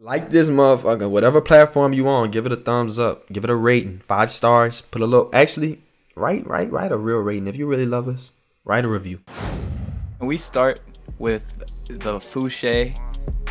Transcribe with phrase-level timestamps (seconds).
[0.00, 3.56] Like this motherfucker, whatever platform you on, give it a thumbs up, give it a
[3.56, 4.80] rating, five stars.
[4.80, 5.80] Put a little, actually,
[6.14, 7.48] write, write, write a real rating.
[7.48, 8.30] If you really love us,
[8.64, 9.18] write a review.
[10.20, 10.82] We start
[11.18, 12.96] with the Fouché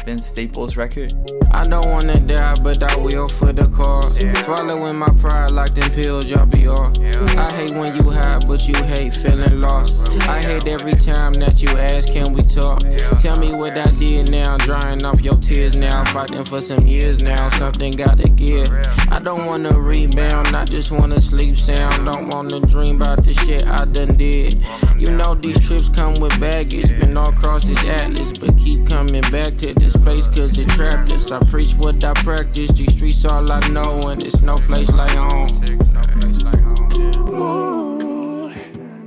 [0.08, 1.14] Vince Staples record.
[1.52, 4.18] I don't wanna die, but I will for the cause.
[4.46, 6.98] Swallowing my pride like them pills, y'all be off.
[7.00, 10.00] I hate when you high, but you hate feeling lost.
[10.22, 12.84] I hate every time that you ask, can we talk?
[13.20, 16.06] Tell me what I did now, drying off your tears now.
[16.14, 18.70] Fighting for some years now, something gotta give.
[19.10, 22.06] I don't wanna rebound, I just wanna sleep sound.
[22.06, 24.64] Don't wanna dream about the shit I done did.
[24.98, 29.24] You know these trips come with baggage, been all across this atlas, but keep coming
[29.32, 31.32] back to this place cause they trapped us.
[31.32, 35.12] I preach what I practice, these streets all I know, and it's no place like
[35.12, 35.48] home.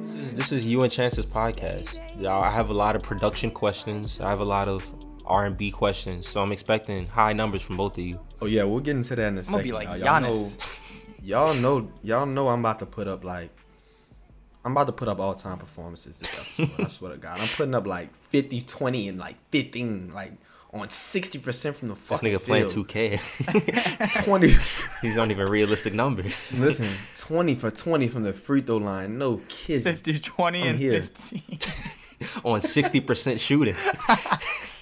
[0.05, 2.01] This is, this is you and Chance's podcast.
[2.21, 4.21] Y'all, I have a lot of production questions.
[4.21, 4.93] I have a lot of
[5.25, 8.19] R and B questions, so I'm expecting high numbers from both of you.
[8.43, 9.63] Oh yeah, we'll get into that in a second.
[9.63, 9.99] be like y'all.
[9.99, 10.49] Y'all know,
[11.23, 13.51] y'all know, y'all know, I'm about to put up like,
[14.65, 16.85] I'm about to put up all time performances this episode.
[16.85, 20.33] I swear to God, I'm putting up like 50, 20, and like 15, like
[20.73, 24.25] on 60 percent from the fucking This fucking nigga playing 2K.
[24.25, 24.47] 20.
[25.03, 26.59] These aren't even realistic numbers.
[26.59, 29.19] Listen, 20 for 20 from the free throw line.
[29.19, 29.85] No kiss.
[29.85, 31.03] 50, 20, I'm and here.
[31.03, 31.43] 15.
[32.45, 33.75] On 60% shooting.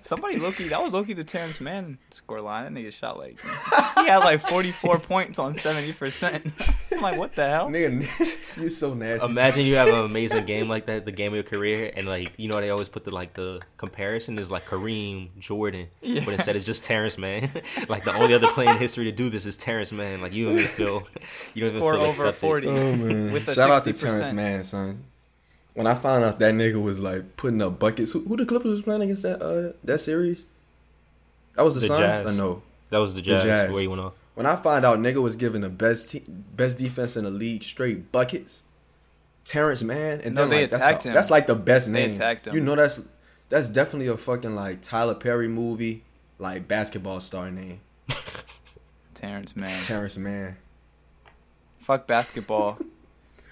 [0.00, 2.72] Somebody Loki, that was Loki the Terrence Mann score line.
[2.72, 3.40] That nigga shot like
[4.00, 6.92] he had like 44 points on 70%.
[6.92, 7.68] I'm like, what the hell?
[7.68, 9.26] Nigga, you so nasty.
[9.28, 12.32] Imagine you have an amazing game like that, the game of your career, and like
[12.38, 16.22] you know they always put the like the comparison is like Kareem, Jordan, Yeah.
[16.24, 17.50] but instead it's just Terrence Mann.
[17.88, 20.20] like the only other player in history to do this is Terrence Mann.
[20.20, 21.02] Like you don't even feel
[21.54, 22.40] you don't Score even feel over accepted.
[22.40, 23.32] 40 Oh man!
[23.32, 24.00] with a Shout out to 60%.
[24.00, 25.04] Terrence Mann, son.
[25.74, 28.70] When I found out that nigga was like putting up buckets, who, who the Clippers
[28.70, 30.46] was playing against that uh that series?
[31.56, 32.00] That was the, The Suns.
[32.00, 32.26] Jazz.
[32.26, 32.62] Or no?
[32.90, 33.70] That was the Jazz, Jazz.
[33.72, 34.14] where you went off.
[34.34, 37.62] When I find out nigga was giving the best te- best defense in the league
[37.64, 38.62] straight buckets,
[39.44, 41.14] Terrence Mann, and No, then they like, that's, attacked the- him.
[41.14, 42.10] that's like the best They name.
[42.12, 42.54] attacked him.
[42.54, 43.00] You know that's
[43.48, 46.02] that's definitely a fucking like Tyler Perry movie,
[46.38, 47.80] like basketball star name.
[49.14, 49.80] Terrence Mann.
[49.84, 50.56] Terrence Mann.
[51.80, 52.78] Fuck basketball.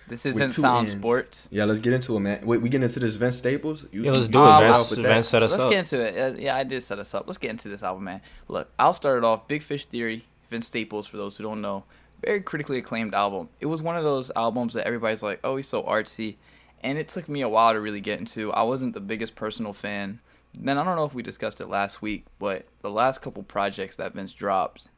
[0.08, 0.92] This isn't two sound ends.
[0.92, 1.48] sports.
[1.50, 2.44] Yeah, let's get into it, man.
[2.44, 3.86] Wait, we get into this Vince Staples.
[3.92, 4.66] You, Yeah, let's do go it.
[4.68, 5.24] Vince, Vince that.
[5.24, 5.70] set us Let's up.
[5.70, 6.18] get into it.
[6.36, 7.24] Uh, yeah, I did set us up.
[7.26, 8.20] Let's get into this album, man.
[8.48, 9.48] Look, I'll start it off.
[9.48, 11.84] Big Fish Theory, Vince Staples, for those who don't know.
[12.24, 13.48] Very critically acclaimed album.
[13.60, 16.36] It was one of those albums that everybody's like, oh, he's so artsy.
[16.82, 18.52] And it took me a while to really get into.
[18.52, 20.20] I wasn't the biggest personal fan.
[20.54, 23.96] Then I don't know if we discussed it last week, but the last couple projects
[23.96, 24.88] that Vince dropped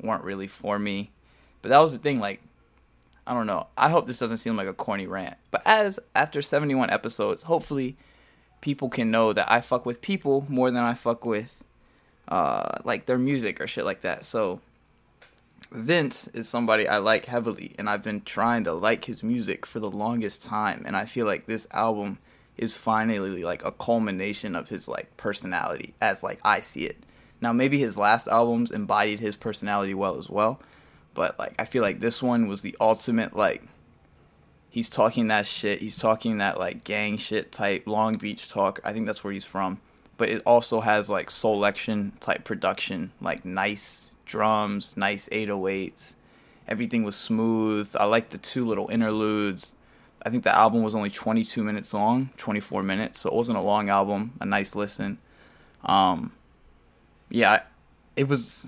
[0.00, 1.10] weren't really for me.
[1.62, 2.40] But that was the thing, like,
[3.26, 3.66] I don't know.
[3.76, 5.36] I hope this doesn't seem like a corny rant.
[5.50, 7.96] But as after 71 episodes, hopefully
[8.60, 11.62] people can know that I fuck with people more than I fuck with
[12.28, 14.24] uh like their music or shit like that.
[14.24, 14.60] So
[15.72, 19.80] Vince is somebody I like heavily and I've been trying to like his music for
[19.80, 22.18] the longest time and I feel like this album
[22.56, 26.96] is finally like a culmination of his like personality as like I see it.
[27.40, 30.60] Now maybe his last albums embodied his personality well as well,
[31.16, 33.62] but like I feel like this one was the ultimate like
[34.70, 35.80] he's talking that shit.
[35.80, 38.78] He's talking that like gang shit type Long Beach talk.
[38.84, 39.80] I think that's where he's from.
[40.18, 46.14] But it also has like selection type production, like nice drums, nice 808s.
[46.68, 47.94] Everything was smooth.
[47.98, 49.72] I like the two little interludes.
[50.22, 53.62] I think the album was only 22 minutes long, 24 minutes, so it wasn't a
[53.62, 54.32] long album.
[54.40, 55.18] A nice listen.
[55.84, 56.32] Um,
[57.30, 57.62] yeah,
[58.16, 58.66] it was.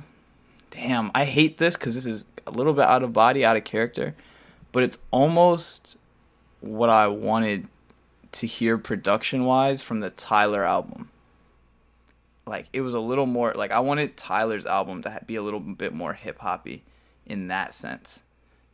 [0.71, 3.65] Damn, I hate this because this is a little bit out of body, out of
[3.65, 4.15] character,
[4.73, 5.97] but it's almost
[6.61, 7.69] what I wanted
[8.33, 11.11] to hear production wise from the Tyler album.
[12.47, 15.61] Like it was a little more like I wanted Tyler's album to be a little
[15.61, 16.83] bit more hip hoppy
[17.27, 18.23] in that sense.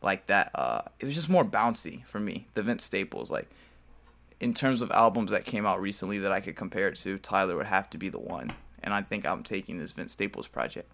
[0.01, 2.47] Like that uh it was just more bouncy for me.
[2.53, 3.49] The Vince Staples like
[4.39, 7.55] in terms of albums that came out recently that I could compare it to, Tyler
[7.55, 8.53] would have to be the one.
[8.83, 10.91] And I think I'm taking this Vince Staples project.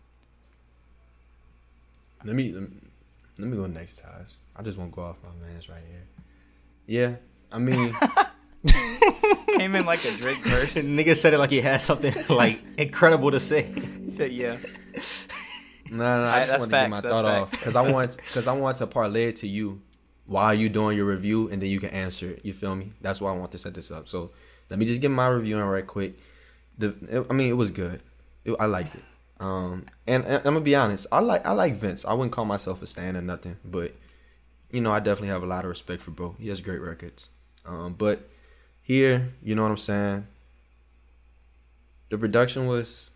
[2.26, 2.70] Let me, let me
[3.38, 4.28] let me go next, Taj.
[4.56, 6.08] I just want to go off my man's right here.
[6.86, 7.16] Yeah,
[7.52, 7.94] I mean,
[9.58, 10.76] Came in like a Drake verse.
[10.86, 13.64] Nigga said it like he had something like incredible to say.
[13.64, 14.58] He said, "Yeah."
[15.90, 17.90] no, no, I I- just that's want to get my that's thought off because I
[17.92, 19.82] want because I want to parlay it to you
[20.26, 22.46] while you doing your review, and then you can answer it.
[22.46, 22.94] You feel me?
[23.02, 24.08] That's why I want to set this up.
[24.08, 24.32] So
[24.70, 26.18] let me just get my review in right quick.
[26.78, 28.02] The, I mean, it was good.
[28.46, 29.04] It, I liked it.
[29.42, 31.08] Um, and, and I'm gonna be honest.
[31.12, 32.06] I like I like Vince.
[32.06, 33.94] I wouldn't call myself a stan or nothing, but
[34.72, 36.36] you know, I definitely have a lot of respect for bro.
[36.40, 37.30] He has great records.
[37.66, 38.30] Um, but
[38.82, 40.28] here, you know what I'm saying?
[42.10, 43.10] The production was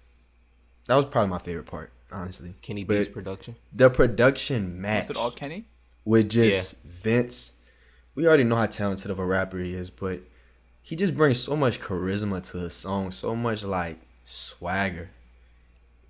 [0.88, 2.56] That was probably my favorite part, honestly.
[2.62, 3.56] Kenny But Beats production.
[3.74, 5.66] the production match Was it all Kenny?
[6.06, 7.54] with just Vince.
[8.16, 10.22] We already know how talented of a rapper he is, but
[10.82, 15.10] he just brings so much charisma to his song, so much like swagger.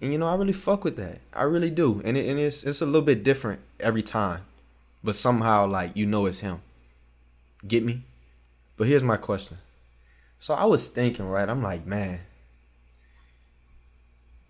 [0.01, 1.19] And you know, I really fuck with that.
[1.33, 2.01] I really do.
[2.03, 4.42] And, it, and it's it's a little bit different every time.
[5.03, 6.62] But somehow like you know it's him.
[7.68, 8.03] Get me?
[8.77, 9.57] But here's my question.
[10.39, 11.47] So I was thinking, right?
[11.47, 12.19] I'm like, man,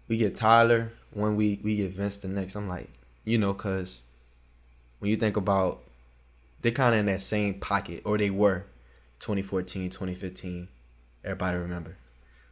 [0.07, 2.55] we get Tyler one week, we get Vince the next.
[2.55, 2.89] I'm like,
[3.23, 4.01] you know, cause
[4.99, 5.81] when you think about
[6.65, 8.65] they're kind of in that same pocket, or they were
[9.19, 10.67] 2014, 2015.
[11.23, 11.95] Everybody remember.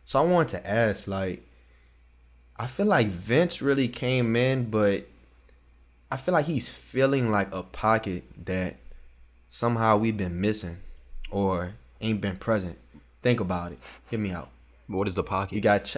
[0.06, 1.48] So I wanted to ask, like,
[2.58, 5.08] I feel like Vince really came in, but
[6.12, 8.78] I feel like he's feeling like a pocket that
[9.50, 10.78] somehow we've been missing
[11.32, 12.78] or ain't been present.
[13.24, 13.80] Think about it.
[14.10, 14.50] Hear me out.
[14.88, 15.56] What is the pocket?
[15.56, 15.98] You got ch-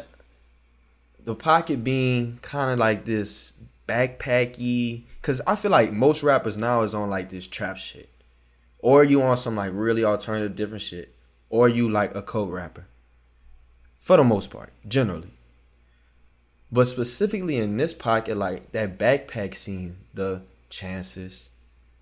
[1.24, 3.52] the pocket being kind of like this
[3.88, 8.10] backpacky, because I feel like most rappers now is on like this trap shit,
[8.80, 11.14] or you on some like really alternative different shit,
[11.50, 12.88] or you like a code rapper.
[14.00, 15.34] For the most part, generally.
[16.72, 21.50] But specifically in this pocket, like that backpack scene, the chances,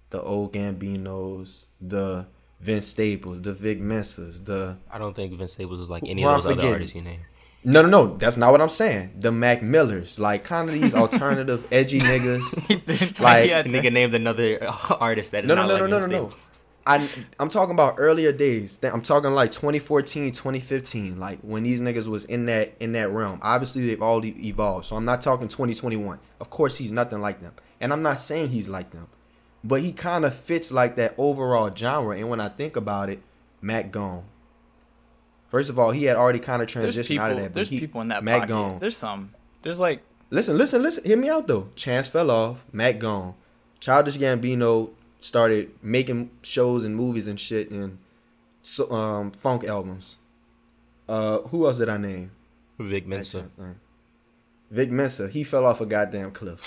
[0.09, 2.25] the old Gambinos, the
[2.61, 6.35] Vince Staples, the Vic Mensas, the I don't think Vince Staples is like any Well,
[6.35, 7.19] of those other artists you name.
[7.65, 8.17] no, no, no.
[8.17, 9.19] That's not what I'm saying.
[9.19, 13.19] The Mac Millers, like kind of these alternative, edgy niggas.
[13.19, 14.63] Like, Yeah, nigga named another
[14.99, 16.33] artist that is no, no, not no, like no, no, Vince no, no.
[16.85, 17.07] I
[17.39, 18.79] I'm talking about earlier days.
[18.83, 23.39] I'm talking like 2014, 2015, like when these niggas was in that in that realm.
[23.41, 24.85] Obviously, they've all evolved.
[24.85, 26.19] So I'm not talking 2021.
[26.39, 29.07] Of course, he's nothing like them, and I'm not saying he's like them,
[29.63, 32.17] but he kind of fits like that overall genre.
[32.17, 33.21] And when I think about it,
[33.61, 34.25] Mac gone.
[35.47, 37.25] First of all, he had already kind of transitioned people.
[37.25, 37.53] out of that.
[37.53, 38.49] there's he- people in that Mac pocket.
[38.49, 38.79] gone.
[38.79, 39.33] There's some.
[39.61, 40.03] There's like
[40.33, 41.03] Listen, listen, listen.
[41.03, 41.69] Hear me out though.
[41.75, 42.65] Chance fell off.
[42.71, 43.35] Matt gone.
[43.79, 44.89] Childish Gambino
[45.23, 47.97] started making shows and movies and shit and
[48.61, 50.17] so, um funk albums.
[51.07, 52.31] Uh, who else did I name?
[52.79, 53.49] Vic Mensa.
[53.59, 53.73] Uh,
[54.69, 55.27] Vic Mensa.
[55.29, 56.61] He fell off a goddamn cliff.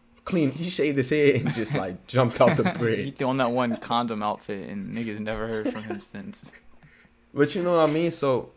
[0.24, 0.50] Clean.
[0.50, 3.04] He shaved his head and just like jumped off the bridge.
[3.04, 6.52] he threw on that one condom outfit, and niggas never heard from him since.
[7.32, 8.10] But you know what I mean.
[8.10, 8.50] So,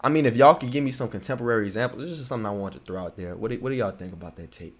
[0.00, 2.50] I mean, if y'all could give me some contemporary examples, this is just something I
[2.50, 3.34] wanted to throw out there.
[3.34, 4.76] What do, what do y'all think about that tape?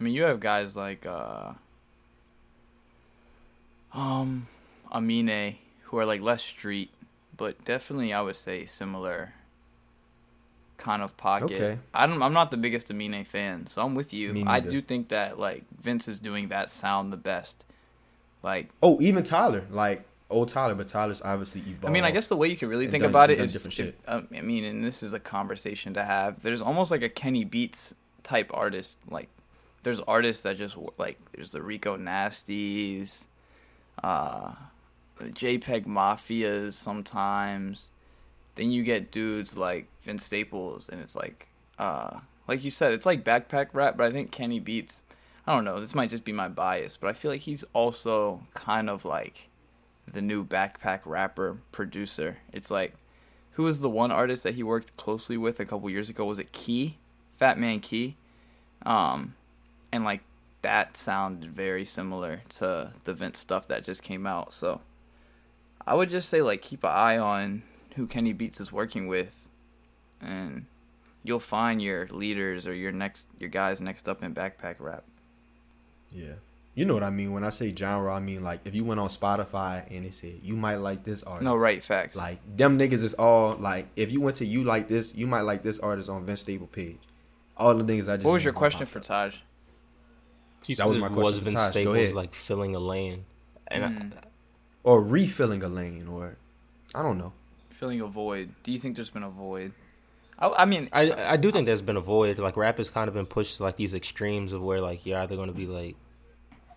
[0.00, 1.52] I mean, you have guys like uh,
[3.92, 4.46] um,
[4.92, 6.90] Amine, who are like less street,
[7.36, 9.34] but definitely I would say similar
[10.76, 11.52] kind of pocket.
[11.52, 11.78] Okay.
[11.92, 12.22] I don't.
[12.22, 14.44] I'm not the biggest Amine fan, so I'm with you.
[14.46, 17.64] I do think that like Vince is doing that sound the best.
[18.42, 21.84] Like, Oh, even Tyler, like old Tyler, but Tyler's obviously evolved.
[21.84, 23.78] I mean, I guess the way you could really think done- about it is different
[23.78, 24.00] if- shit.
[24.08, 26.40] um, I mean, and this is a conversation to have.
[26.42, 29.00] There's almost like a Kenny Beats type artist.
[29.10, 29.28] Like,
[29.82, 33.26] there's artists that just like there's the Rico Nasties,
[34.02, 34.54] uh,
[35.20, 37.92] JPEG Mafias sometimes.
[38.54, 41.48] Then you get dudes like Vince Staples, and it's like,
[41.78, 43.96] uh, like you said, it's like backpack rap.
[43.96, 45.02] But I think Kenny Beats.
[45.46, 45.80] I don't know.
[45.80, 49.48] This might just be my bias, but I feel like he's also kind of like
[50.12, 52.38] the new backpack rapper producer.
[52.52, 52.94] It's like,
[53.52, 56.24] who was the one artist that he worked closely with a couple years ago?
[56.24, 56.98] Was it Key,
[57.36, 58.16] Fat Man Key?
[58.84, 59.34] Um,
[59.92, 60.22] and like
[60.62, 64.52] that sounded very similar to the Vince stuff that just came out.
[64.52, 64.80] So
[65.86, 67.62] I would just say like keep an eye on
[67.96, 69.48] who Kenny Beats is working with,
[70.20, 70.66] and
[71.24, 75.04] you'll find your leaders or your next your guys next up in backpack rap.
[76.12, 76.34] yeah,
[76.74, 78.14] you know what I mean when I say genre.
[78.14, 81.22] I mean like if you went on Spotify and it said you might like this
[81.22, 81.44] artist.
[81.44, 82.16] No, right facts.
[82.16, 85.42] Like them niggas is all like if you went to you like this, you might
[85.42, 86.98] like this artist on Vince Staples page.
[87.56, 89.04] All the niggas I just what was your question popped for up.
[89.04, 89.36] Taj?
[90.64, 91.66] He That was said, my question Was for Vince Tosh.
[91.68, 92.14] Go Staples ahead.
[92.14, 93.24] like filling a lane?
[93.68, 94.12] And Mm.
[94.82, 96.36] or refilling a lane or
[96.94, 97.32] I don't know.
[97.70, 98.50] Filling a void.
[98.62, 99.72] Do you think there's been a void?
[100.38, 102.38] I, I mean, I, I I do think there's been a void.
[102.38, 105.18] Like rap has kind of been pushed to like these extremes of where like you're
[105.18, 105.96] either going to be like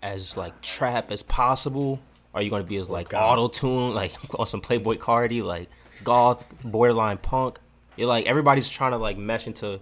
[0.01, 1.99] as like trap as possible,
[2.33, 3.39] or you're going to be as like God.
[3.39, 5.69] auto tune, like on some Playboi Carti, like
[6.03, 7.59] goth, borderline punk.
[7.97, 9.79] You're like everybody's trying to like mesh into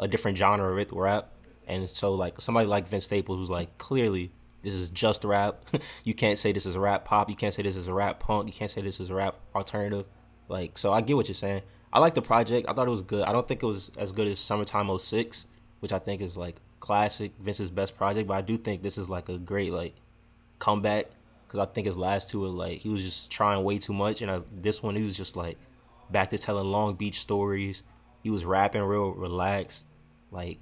[0.00, 1.30] a different genre with rap,
[1.68, 4.32] and so like somebody like Vince Staples who's like clearly
[4.62, 5.64] this is just rap.
[6.04, 7.28] you can't say this is a rap pop.
[7.28, 8.46] You can't say this is a rap punk.
[8.46, 10.04] You can't say this is a rap alternative.
[10.48, 11.62] Like so, I get what you're saying.
[11.92, 12.68] I like the project.
[12.68, 13.24] I thought it was good.
[13.24, 15.46] I don't think it was as good as Summertime 06,
[15.80, 18.28] which I think is like classic Vince's best project.
[18.28, 19.94] But I do think this is like a great like
[20.58, 21.06] comeback
[21.46, 24.22] because I think his last two were like he was just trying way too much,
[24.22, 25.56] and I, this one he was just like
[26.10, 27.82] back to telling Long Beach stories.
[28.22, 29.86] He was rapping real relaxed.
[30.30, 30.58] Like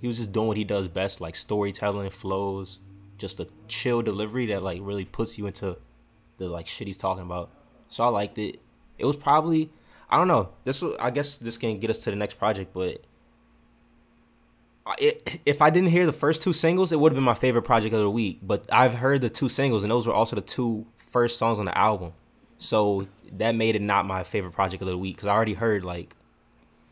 [0.00, 2.80] he was just doing what he does best, like storytelling, flows,
[3.16, 5.76] just a chill delivery that like really puts you into
[6.38, 7.50] the like shit he's talking about.
[7.88, 8.60] So I liked it.
[8.98, 9.70] It was probably
[10.10, 10.50] I don't know.
[10.64, 13.02] This will, I guess this can get us to the next project, but
[14.98, 17.62] it, if I didn't hear the first two singles, it would have been my favorite
[17.62, 18.38] project of the week.
[18.42, 21.66] But I've heard the two singles, and those were also the two first songs on
[21.66, 22.12] the album.
[22.58, 25.84] So that made it not my favorite project of the week because I already heard
[25.84, 26.16] like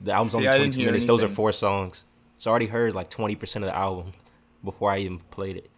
[0.01, 1.07] the album's See, only 22 hear minutes.
[1.07, 2.05] Those are four songs,
[2.39, 4.13] so I already heard like 20 percent of the album
[4.65, 5.71] before I even played it.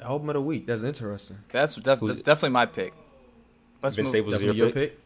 [0.00, 0.66] Album of the week.
[0.66, 1.38] That's interesting.
[1.50, 2.24] That's def- that's it?
[2.24, 2.92] definitely my pick.
[3.82, 4.10] Let's Vince move.
[4.12, 4.92] Staples Definitely your your pick.
[4.92, 4.98] pick.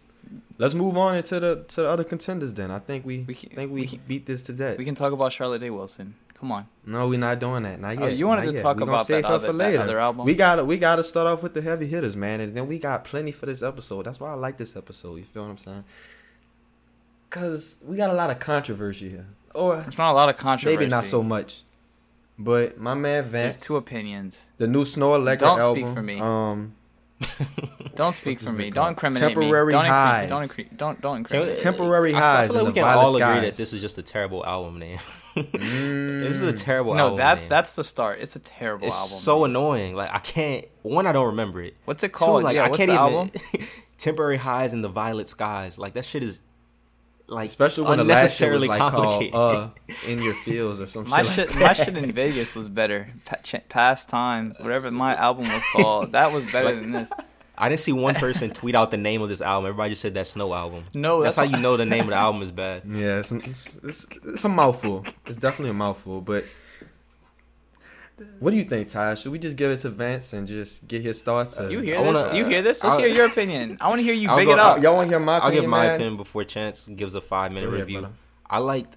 [0.58, 2.52] Let's move on into the to the other contenders.
[2.54, 4.74] Then I think we, We can- think we, we can- beat this today.
[4.78, 6.14] We can talk about Charlotte Day Wilson.
[6.34, 6.66] Come on.
[6.84, 7.80] No, we're not doing that.
[7.80, 8.02] Not oh, yet.
[8.02, 8.62] Oh, you wanted Not to yet.
[8.62, 9.80] talk about save that her other- for that later.
[9.80, 10.24] other album?
[10.26, 12.66] We got to we got to start off with the heavy hitters, man, and then
[12.66, 14.04] we got plenty for this episode.
[14.06, 15.16] That's why I like this episode.
[15.16, 15.84] You feel what I'm saying?
[17.30, 20.76] Cause we got a lot of controversy here, or There's not a lot of controversy.
[20.78, 21.62] maybe not so much.
[22.38, 24.48] But my man There's Vance, two opinions.
[24.58, 25.58] the new Snoh Aalegra album.
[25.58, 26.20] Don't speak for me.
[26.20, 26.74] Um,
[27.96, 28.64] Don't speak for me.
[28.70, 28.88] Don't called?
[28.90, 29.72] incriminate Temporary me.
[29.72, 30.28] Don't highs.
[30.28, 31.56] don't incre- don't don't Can we- incriminate.
[31.58, 33.80] Temporary I- I feel like in we the can all violet agree that this is
[33.80, 34.98] just a terrible album name.
[35.34, 35.50] Mm.
[36.20, 37.18] this is a terrible no, album.
[37.18, 37.48] that's name.
[37.50, 38.18] that's the start.
[38.20, 39.16] It's a terrible it's album.
[39.18, 39.50] so man.
[39.50, 39.94] annoying.
[39.96, 40.66] Like I can't.
[40.82, 41.74] One, I don't remember it.
[41.86, 42.42] What's it Two, called?
[42.44, 43.14] like yeah, I what's can't the even.
[43.54, 43.68] album?
[43.98, 45.78] Temporary highs in the violet skies.
[45.78, 46.42] Like that shit is.
[47.28, 49.68] Like Especially when the last shit was like called uh
[50.06, 51.50] in your fields or some My shit.
[51.50, 53.08] shit, like my shit in Vegas was better.
[53.68, 57.10] Past times, whatever my album was called, that was better than this.
[57.58, 59.66] I didn't see one person tweet out the name of this album.
[59.68, 60.84] Everybody just said that Snoh album.
[60.92, 62.82] No, that's, that's how you know the name of the album is bad.
[62.86, 65.04] Yeah, it's, it's, it's, it's a mouthful.
[65.24, 66.20] It's definitely a mouthful.
[66.20, 66.44] But
[68.40, 69.14] what do you think, Ty?
[69.14, 71.58] Should we just give it to Vance and just get his thoughts?
[71.60, 72.14] or- You hear I this?
[72.14, 72.82] wanna- Do you hear this?
[72.82, 73.76] Let's I'll- hear your opinion.
[73.80, 74.82] I want to hear you I'll big go- it up.
[74.82, 75.94] Y'all want to hear my I'll opinion, give my man?
[75.96, 78.00] opinion before Chance gives a five minute Go ahead, review.
[78.00, 78.14] brother.
[78.48, 78.96] I liked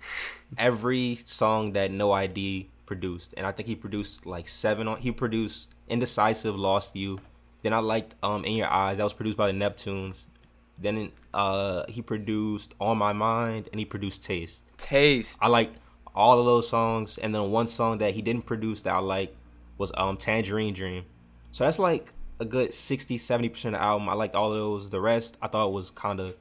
[0.57, 4.87] every song that No ID produced, and I think he produced like seven.
[4.87, 7.19] On he produced Indecisive, Lost You.
[7.61, 8.97] Then I liked um In Your Eyes.
[8.97, 10.25] That was produced by the Neptunes.
[10.81, 14.63] Then uh he produced On My Mind, and he produced Taste.
[14.77, 15.37] Taste.
[15.41, 15.77] I liked
[16.19, 19.35] all of those songs, and then one song that he didn't produce that I like
[19.77, 21.05] was um Tangerine Dream.
[21.51, 24.09] So that's like a good 60 70 percent of the album.
[24.09, 24.89] I liked all of those.
[24.89, 26.35] The rest I thought was kind of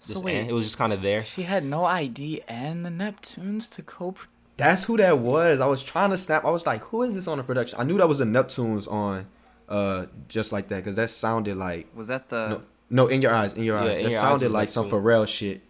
[0.00, 1.22] So wait, eh, it was just kind of there.
[1.22, 4.14] she had no ID and the Neptunes to co.
[4.56, 5.60] That's who that was.
[5.60, 6.44] I was trying to snap.
[6.44, 7.80] I was like, who is this on the production?
[7.80, 9.26] I knew that was the Neptunes on
[9.68, 12.48] uh just like that because that sounded like Was that the?
[12.48, 13.98] no, no in your eyes, in your Yeah, eyes.
[13.98, 15.02] In that Your sounded was like some Neptune.
[15.02, 15.62] Pharrell shit.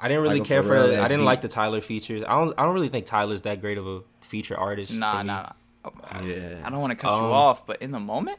[0.00, 0.76] I didn't really Like care for.
[0.78, 1.24] I didn't beat.
[1.24, 2.24] like the Tyler features.
[2.26, 2.54] I don't.
[2.58, 4.92] I don't really think Tyler's that great of a feature artist.
[4.92, 5.42] Nah, nah.
[5.42, 5.52] nah.
[5.84, 6.60] Oh, Yeah.
[6.64, 8.38] I don't want to cut you Um, off, but in the moment,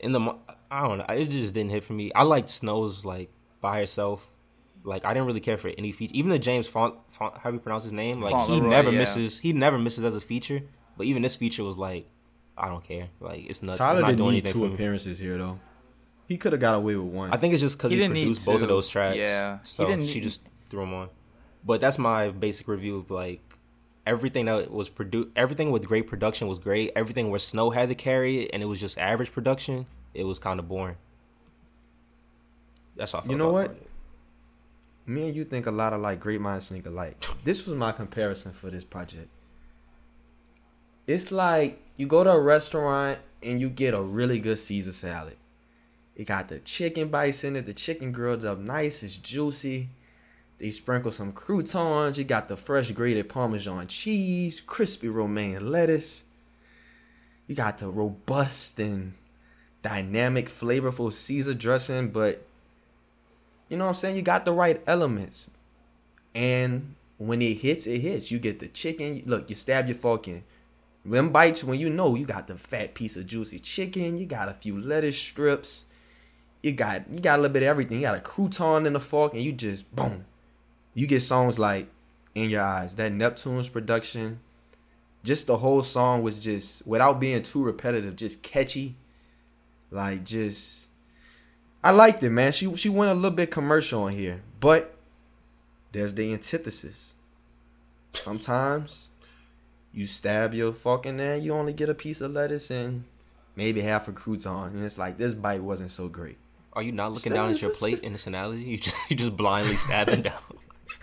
[0.00, 0.40] In the, mo-
[0.70, 1.04] I don't know.
[1.08, 2.12] It just didn't hit for me.
[2.14, 4.26] I liked Snoh's like by herself.
[4.84, 6.14] Like I didn't really care for any feature.
[6.14, 8.20] Even the James Font, Font how do you pronounce his name?
[8.20, 8.98] Like he Fauntleroy, never yeah.
[8.98, 9.40] misses.
[9.40, 10.62] He never misses as a feature.
[10.96, 12.08] But even this feature was like,
[12.56, 13.08] I don't care.
[13.20, 13.76] Like it's not.
[13.76, 14.74] Tyler it's not didn't doing need anything two for me.
[14.74, 15.58] appearances here though.
[16.26, 17.32] He could have got away with one.
[17.32, 19.16] I think it's just because He he, didn't need produced both of those tracks.
[19.16, 19.58] Yeah.
[19.58, 21.08] He so didn't she need- just threw them on.
[21.64, 23.40] But that's my basic review of like
[24.06, 25.30] everything that was produced.
[25.36, 26.92] Everything with great production was great.
[26.96, 29.86] Everything where Snoh had to carry it and it was just average production.
[30.14, 30.96] It was kind of boring.
[32.96, 33.22] That's all.
[33.28, 33.70] You know what?
[33.72, 33.90] it.
[35.06, 37.22] Me and you think a lot of like great minds think alike.
[37.44, 39.28] This was my comparison for this project.
[41.06, 45.36] It's like you go to a restaurant and you get a really good Caesar salad.
[46.16, 47.66] It got the chicken bites in it.
[47.66, 49.02] The chicken grilled up nice.
[49.02, 49.90] It's juicy.
[50.58, 52.16] They sprinkle some croutons.
[52.16, 56.24] You got the fresh grated Parmesan cheese, crispy romaine lettuce.
[57.46, 59.12] You got the robust and
[59.82, 62.44] dynamic, flavorful Caesar dressing, but
[63.68, 64.16] you know what I'm saying?
[64.16, 65.50] You got the right elements.
[66.34, 68.30] And when it hits, it hits.
[68.30, 69.22] You get the chicken.
[69.26, 70.44] Look, you stab your fork in.
[71.04, 74.16] Them bites when you know you got the fat piece of juicy chicken.
[74.16, 75.84] You got a few lettuce strips.
[76.66, 77.98] You got you got a little bit of everything.
[77.98, 80.24] You got a crouton in the fork, and you just boom.
[80.94, 81.86] You get songs like
[82.34, 84.40] "In Your Eyes." That Neptune's production.
[85.22, 88.96] Just the whole song was just without being too repetitive, just catchy.
[89.92, 90.88] Like just
[91.84, 92.50] I liked it, man.
[92.50, 94.92] She she went a little bit commercial on here, but
[95.92, 97.14] there's the antithesis.
[98.12, 99.10] Sometimes
[99.92, 103.04] you stab your in there, you only get a piece of lettuce and
[103.54, 106.38] maybe half a crouton, and it's like this bite wasn't so great.
[106.76, 108.62] Are you not looking down at your plate in this analogy?
[108.62, 110.38] You just you just blindly stabbing down.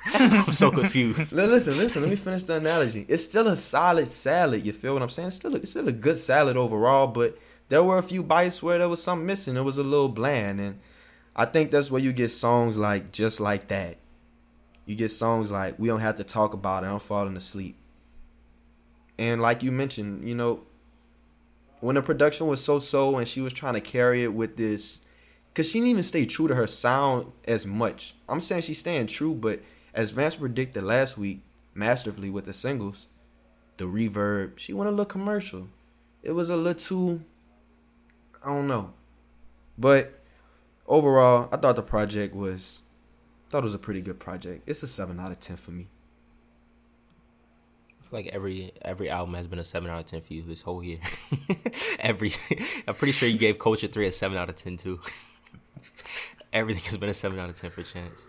[0.13, 1.34] I'm so confused.
[1.34, 2.03] Li- Listen, listen.
[2.03, 3.06] Let me finish the analogy.
[3.10, 4.65] It's still a solid salad.
[4.65, 5.30] You feel what I'm saying?
[5.30, 7.38] It's still a, it's still a good salad overall, but
[7.70, 9.58] there were a few bites where there was something missing.
[9.58, 10.80] It was a little bland, and
[11.36, 13.98] I think that's where you get songs like just like that.
[14.86, 17.77] You get songs like "We Don't Have to Talk About It," "I'm Falling Asleep,"
[19.18, 20.63] and like you mentioned, you know,
[21.80, 25.00] when the production was so so and she was trying to carry it with this,
[25.53, 28.15] because she didn't even stay true to her sound as much.
[28.27, 29.60] I'm saying she's staying true, but
[29.93, 31.41] as Vance predicted last week,
[31.75, 33.05] masterfully with the singles,
[33.77, 35.67] the reverb, she went a little commercial.
[36.24, 37.24] It was a little too,
[38.43, 38.93] I don't know,
[39.77, 40.19] but
[40.88, 42.81] overall, I thought the project was,
[43.51, 44.63] thought it was a pretty good project.
[44.65, 45.88] It's a seven out of ten for me.
[48.01, 50.41] I feel like every every album has been a seven out of ten for you
[50.41, 51.00] this whole year.
[52.00, 52.33] every,
[52.88, 55.00] I'm pretty sure you gave Culture Three a seven out of ten too.
[56.53, 58.21] Everything has been a seven out of ten for Chance.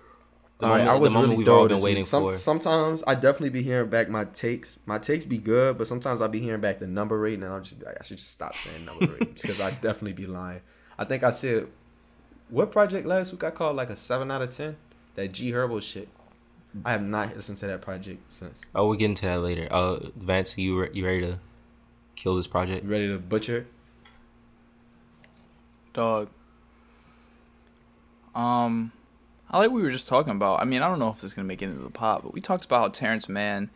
[0.59, 2.05] The All right, moment- I the was moment really we've all thorough been this waiting.
[2.05, 2.37] Some, for.
[2.37, 4.79] Sometimes I definitely be hearing back my takes.
[4.87, 7.63] My takes be good, but sometimes I be hearing back the number rating, and I'm
[7.65, 10.61] just like, I should just stop saying number rating because I definitely be lying.
[10.99, 11.69] I think I said
[12.51, 14.77] what project last week I called like a seven out of ten.
[15.17, 16.09] That G Herbo shit.
[16.85, 18.65] I have not listened to that project since.
[18.75, 19.69] Oh, we'll get into that later.
[19.71, 21.39] Uh, Vance, you re- you ready to
[22.17, 22.85] kill this project?
[22.85, 23.67] You ready to butcher?
[25.93, 26.31] Dog.
[28.35, 28.93] Um,
[29.51, 30.61] I like we were just talking about.
[30.61, 32.35] I mean, I don't know if this is gonna make it into the pot, but
[32.35, 33.71] we talked about Terrence Mann,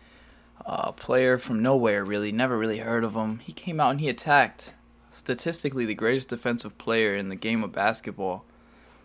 [0.66, 3.38] a player from nowhere, really never really heard of him.
[3.38, 4.74] He came out and he attacked
[5.10, 8.44] statistically the greatest defensive player in the game of basketball,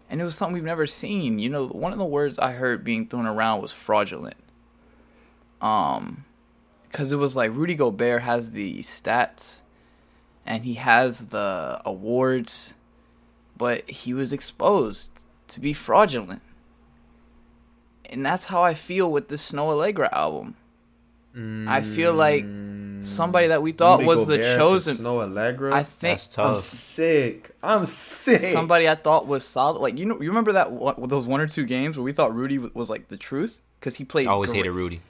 [0.10, 1.40] and it was something we've never seen.
[1.40, 4.38] You know, one of the words I heard being thrown around was fraudulent.
[5.62, 6.26] Um,
[6.84, 9.62] because it was like Rudy Gobert has the stats,
[10.46, 12.74] and he has the awards
[13.58, 15.13] but he was exposed
[15.50, 16.42] to be fraudulent.
[18.10, 20.56] And that's how I feel with the Snoh Aalegra album.
[21.36, 22.46] I feel like
[23.02, 23.78] somebody that we mm.
[23.78, 24.98] thought Rudy was the Gobert to chosen.
[24.98, 25.74] Snoh Aalegra.
[25.74, 27.52] I think That's I'm sick.
[27.64, 28.44] I'm sick.
[28.44, 29.80] somebody I thought was solid.
[29.80, 32.36] Like you know, you remember that one, those one or two games where we thought
[32.36, 34.28] Rudy was, was like the truth because he played.
[34.28, 34.60] I always great.
[34.60, 35.02] hated Rudy.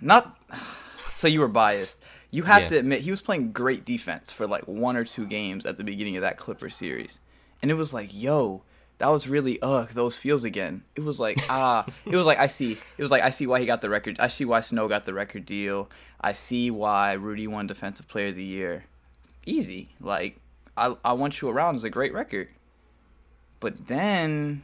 [0.00, 0.36] Not
[1.12, 2.00] so you were biased.
[2.30, 2.68] You have Yeah.
[2.68, 5.84] to admit he was playing great defense for like one or two games at the
[5.84, 7.20] beginning of that Clipper series,
[7.62, 8.64] and it was like, yo,
[8.98, 10.82] that was really ugh those feels again.
[10.96, 12.72] It was like ah, it was like I see.
[12.96, 14.18] It was like I see why he got the record.
[14.20, 15.88] I see why Snoh got the record deal.
[16.20, 18.84] I see why Rudy won Defensive Player of the Year.
[19.46, 20.38] Easy, like
[20.76, 22.48] I I want you around is a great record,
[23.60, 24.62] but then.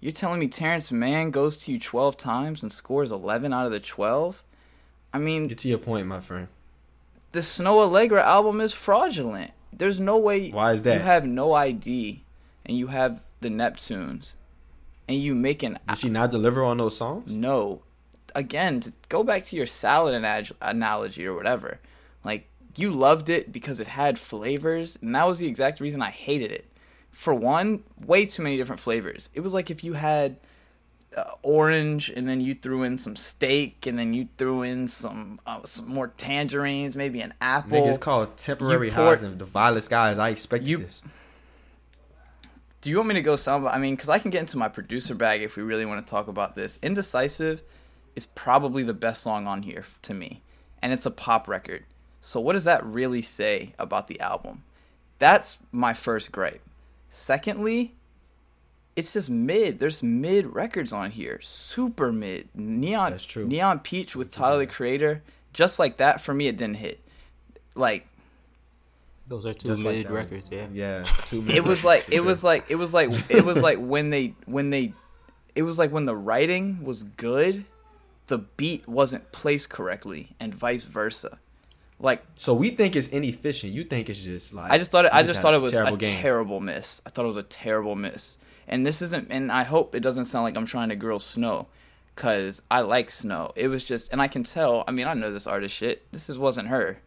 [0.00, 3.70] You're telling me Terrence Mann goes to you 12 times and scores 11 out of
[3.70, 4.42] the 12?
[5.14, 6.48] I mean, Get to your point, my friend.
[7.30, 9.52] the Snoh Aalegra album is fraudulent.
[9.72, 10.50] There's no way.
[10.50, 10.94] Why is that?
[10.94, 12.24] You have no ID,
[12.66, 14.32] and you have the Neptunes,
[15.08, 17.30] and you make an Did she not deliver on those songs?
[17.30, 17.82] no.
[18.34, 21.80] Again, to go back to your salad anag- analogy or whatever.
[22.24, 26.08] Like you loved it because it had flavors, and that was the exact reason I
[26.08, 26.64] hated it.
[27.10, 29.28] For one, way too many different flavors.
[29.34, 30.36] It was like if you had
[31.14, 35.38] uh, orange, and then you threw in some steak, and then you threw in some
[35.46, 37.82] uh, some more tangerines, maybe an apple.
[37.82, 40.16] Nigga, it's called temporary highs and the vilest guys.
[40.18, 41.02] I expect You- this.
[42.82, 43.66] Do you want me to go sound?
[43.68, 46.10] I mean, because I can get into my producer bag if we really want to
[46.10, 46.80] talk about this.
[46.82, 47.62] Indecisive
[48.16, 50.42] is probably the best song on here to me,
[50.82, 51.84] and it's a pop record.
[52.20, 54.64] So what does that really say about the album?
[55.20, 56.60] That's my first gripe.
[57.08, 57.94] Secondly,
[58.96, 59.78] it's just mid.
[59.78, 62.48] There's mid records on here, super mid.
[62.52, 63.46] Neon, That's true.
[63.46, 66.20] Neon Peach with Tyler the Creator, just like that.
[66.20, 66.98] For me, it didn't hit.
[67.76, 68.08] Like
[69.26, 70.12] Those are two Just like mid that.
[70.12, 70.66] records, yeah.
[70.72, 74.10] Yeah, two it was like it was like it was like it was like when
[74.10, 74.92] they when they
[75.54, 77.64] it was like when the writing was good
[78.28, 81.38] the beat wasn't placed correctly and vice versa
[81.98, 83.72] like So we think it's inefficient.
[83.72, 85.74] You think it's just like i just thought it you i just thought it was
[85.76, 85.98] a game.
[86.20, 89.94] terrible miss i thought it was a terrible miss and this isn't and i hope
[89.94, 91.66] it doesn't sound like i'm trying to grill snow
[92.14, 95.30] because i like snow it was just and i can tell i mean i know
[95.32, 96.98] this artist shit this is wasn't her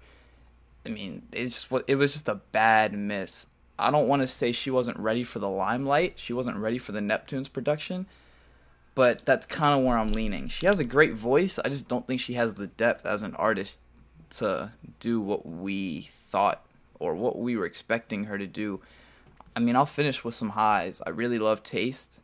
[0.85, 3.47] I mean, it's it was just a bad miss.
[3.77, 6.13] I don't want to say she wasn't ready for the limelight.
[6.15, 8.05] She wasn't ready for the Neptunes production,
[8.93, 10.47] but that's kind of where I'm leaning.
[10.47, 11.59] She has a great voice.
[11.59, 13.79] I just don't think she has the depth as an artist
[14.31, 16.65] to do what we thought
[16.99, 18.79] or what we were expecting her to do.
[19.55, 21.01] I mean, I'll finish with some highs.
[21.05, 22.21] I really love Taste.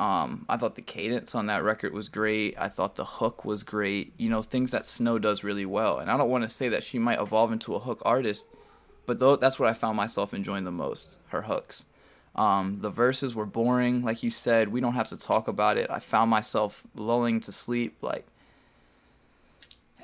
[0.00, 2.54] Um, I thought the cadence on that record was great.
[2.58, 4.14] I thought the hook was great.
[4.16, 5.98] You know, things that Snoh does really well.
[5.98, 8.48] And I don't want to say that she might evolve into a hook artist,
[9.04, 11.84] but though that's what I found myself enjoying the most, her hooks.
[12.34, 14.68] Um, the verses were boring, like you said.
[14.68, 15.90] We don't have to talk about it.
[15.90, 17.98] I found myself lulling to sleep.
[18.00, 18.24] Like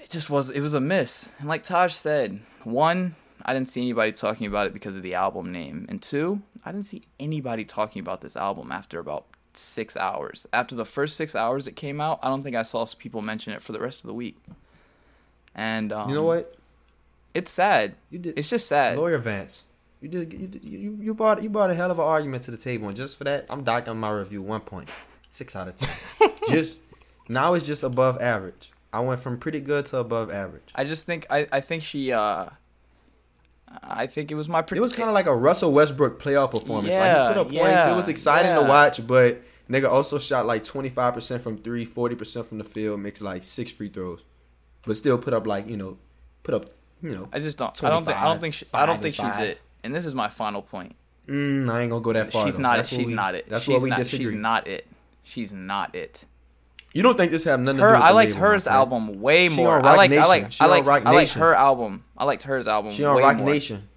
[0.02, 0.50] it just was.
[0.50, 1.32] It was a miss.
[1.38, 5.14] And like Taj said, one, I didn't see anybody talking about it because of the
[5.14, 9.24] album name, and two, I didn't see anybody talking about this album after about
[9.58, 10.46] six hours.
[10.52, 13.52] After the first six hours it came out, I don't think I saw people mention
[13.52, 14.36] it for the rest of the week.
[15.54, 16.54] And um, You know what?
[17.34, 17.94] It's sad.
[18.10, 18.38] You did.
[18.38, 18.96] It's just sad.
[18.96, 19.64] Lawyer Vance.
[20.00, 20.32] You did.
[20.32, 22.88] You did, you you brought you brought a hell of an argument to the table,
[22.88, 24.90] and just for that, I'm docking my review one point,
[25.30, 25.90] six out of ten.
[26.48, 26.82] just
[27.28, 28.72] now, it's just above average.
[28.92, 30.70] I went from pretty good to above average.
[30.74, 32.46] I just think I, I think she uh
[33.82, 36.88] I think it was my It was kind of like a Russell Westbrook playoff performance.
[36.94, 37.58] like Yeah, he put up points.
[37.60, 38.60] yeah, it was exciting yeah.
[38.60, 43.20] to watch, but nigga also shot like 25% from three, 40% from the field, makes
[43.20, 44.24] like six free throws,
[44.82, 45.98] but still put up like you know,
[46.42, 46.66] put up
[47.02, 47.28] you know.
[47.32, 49.48] I just don't I don't think I don't think she, I don't think she's 25.
[49.48, 49.60] it.
[49.84, 50.96] And this is my final point.
[51.28, 52.44] Mm, I ain't gonna go that far.
[52.46, 52.62] she's though.
[52.62, 52.96] not That's it.
[52.96, 53.46] She's we- not it.
[53.48, 54.26] That's she's what we not, disagree.
[54.26, 54.86] She's not it.
[55.24, 56.24] She's not it.
[56.96, 58.64] You don't think this have nothing to do with I the liked label, my hers
[58.64, 58.76] friend?
[58.76, 59.76] album way She more.
[59.78, 62.04] on I like I like I like Rock I like her album.
[62.16, 62.96] I liked hers album way more.
[62.96, 63.46] She on way Rock more.
[63.50, 63.88] Nation.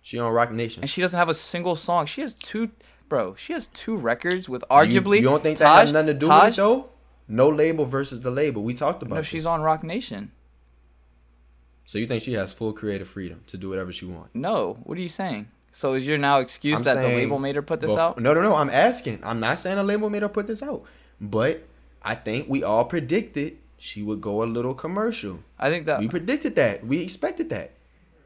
[0.00, 0.82] She on Roc Nation.
[0.82, 2.06] And she doesn't have a single song.
[2.06, 2.70] She has two
[3.10, 6.14] bro, she has two records with arguably you, don't think that Taj, has nothing to
[6.14, 6.88] do Taj, with it though?
[7.28, 8.62] No label versus the label.
[8.62, 9.16] We talked about.
[9.16, 9.26] No, this.
[9.26, 10.32] she's on Roc Nation.
[11.84, 14.30] So you think she has full creative freedom to do whatever she wants?
[14.34, 15.48] No, what are you saying?
[15.72, 18.18] So is your now excuse I'm that the label made her put this bef- out?
[18.18, 18.54] No, no, no.
[18.54, 19.20] I'm asking.
[19.22, 20.84] I'm not saying the label made her put this out,
[21.20, 21.66] but
[22.02, 25.40] I think we all predicted she would go a little commercial.
[25.58, 26.86] I think that we predicted that.
[26.86, 27.72] We expected that,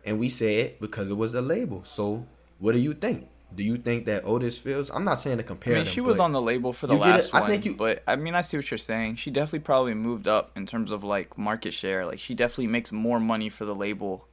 [0.04, 1.84] and we said because it was the label.
[1.84, 2.26] So
[2.58, 3.28] what do you think?
[3.54, 4.90] Do you think that Otis feels?
[4.90, 5.74] I'm not saying to compare.
[5.74, 6.98] I mean, them, she was on the label for the it?
[6.98, 7.50] last I one.
[7.50, 9.14] think you- but I mean, I see what you're saying.
[9.16, 12.04] She definitely probably moved up in terms of like market share.
[12.04, 14.26] Like she definitely makes more money for the label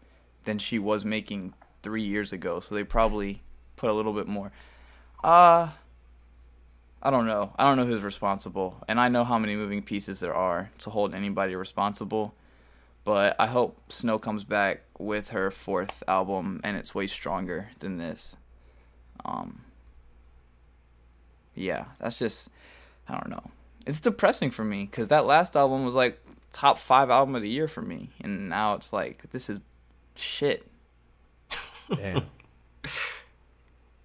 [0.45, 2.59] than she was making three years ago.
[2.59, 3.43] So they probably
[3.75, 4.51] put a little bit more.
[5.23, 5.69] Uh
[7.03, 7.53] I don't know.
[7.57, 10.89] I don't know who's responsible, and I know how many moving pieces there are to
[10.89, 12.35] hold anybody responsible.
[13.03, 17.97] But I hope Snoh comes back with her fourth album, and it's way stronger than
[17.97, 18.37] this.
[19.25, 19.61] Um,
[21.55, 22.49] yeah, that's just
[23.07, 23.49] I don't know.
[23.87, 27.49] It's depressing for me because that last album was like top five album of the
[27.49, 29.59] year for me, and now it's like this is
[30.15, 30.67] shit.
[31.95, 32.27] Damn.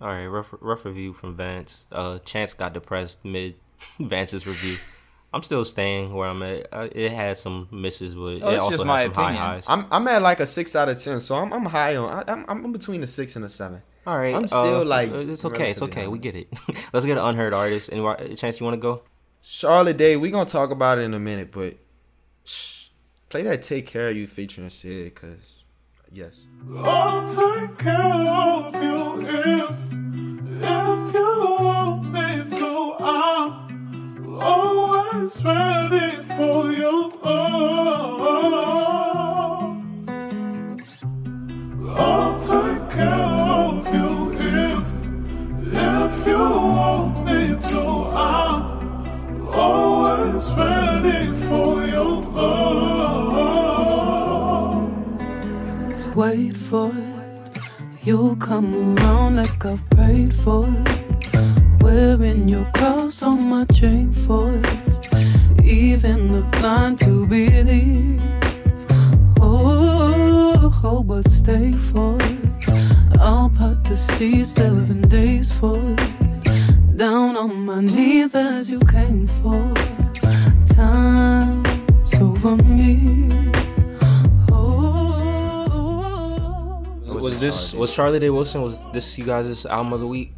[0.00, 1.86] All right, rough rough review from Vance.
[1.90, 3.54] Uh, Chance got depressed mid
[4.00, 4.76] Vance's review.
[5.32, 6.66] I'm still staying where I'm at.
[6.72, 9.22] Uh, it had some misses, but Oh, it it's also just had my some high
[9.24, 9.42] opinion.
[9.42, 9.64] highs.
[9.68, 12.24] I'm I'm at like a six out of ten, so I'm I'm high on.
[12.28, 13.82] I, I'm I'm between a six and a seven.
[14.06, 16.02] All right, I'm still, uh, like, uh, it's okay, it's okay.
[16.02, 16.08] high.
[16.08, 16.46] We get it.
[16.92, 17.90] Let's get an unheard artist.
[17.92, 19.02] Any chance you want to go?
[19.42, 21.76] Charlotte Day, we gonna talk about it in a minute, but
[22.44, 22.88] shh,
[23.28, 25.64] play that "Take Care of You" featuring Syd, cause
[26.16, 26.46] yes,
[26.78, 29.70] I'll take care of you if,
[30.62, 32.70] if you want me to.
[33.00, 33.52] I'm
[34.40, 37.12] always ready for you.
[41.98, 43.34] I'll take care
[43.66, 44.10] of you
[44.72, 44.88] if,
[45.74, 47.82] if you want me to.
[48.16, 48.62] I'm
[49.48, 50.95] always ready
[56.16, 57.60] Wait for it,
[58.02, 61.82] you'll come around like I've prayed for it.
[61.82, 65.62] Wearing your cross on my chain for it.
[65.62, 68.22] Even the blind to believe.
[69.42, 73.18] Oh, oh, but stay for it.
[73.20, 76.96] I'll part the sea seven days for it.
[76.96, 79.70] Down on my knees as you came for.
[79.76, 80.66] It.
[80.68, 83.55] Time's over me.
[87.26, 88.62] Was this was Charlotte Day Wilson?
[88.62, 90.32] Was this you guys' album of the week?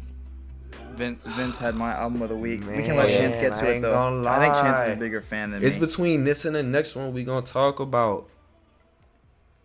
[0.95, 2.61] Vince, Vince had my album of the week.
[2.61, 4.27] we can let Chance get to it though.
[4.27, 5.83] I think Chance is a bigger fan than it's me.
[5.83, 8.27] It's between this and the next one we gonna talk about.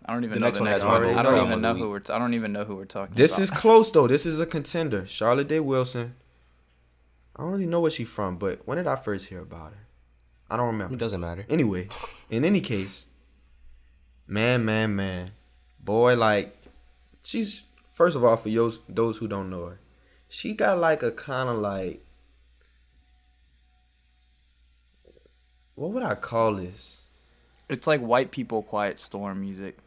[0.05, 1.03] I don't even The know next the next has one.
[1.15, 2.01] I don't even know who we're.
[2.01, 3.15] T- I don't even know who we're talking.
[3.15, 3.17] About.
[3.17, 3.43] This about.
[3.43, 4.07] is close though.
[4.07, 5.07] This is a contender.
[5.07, 6.17] Charlotte Day Wilson.
[7.35, 9.87] I don't really know where she's from, but when did I first hear about her?
[10.51, 10.95] I don't remember.
[10.95, 11.47] It doesn't matter.
[11.49, 11.89] Anyway,
[12.29, 13.07] in any case,
[14.27, 15.31] man, man, man,
[15.81, 16.55] boy, like
[17.25, 19.81] she's first of all for those those who don't know her,
[20.29, 22.01] she got like a kind of like
[25.75, 27.03] what would I call this?
[27.69, 29.79] It's like white people quiet storm music.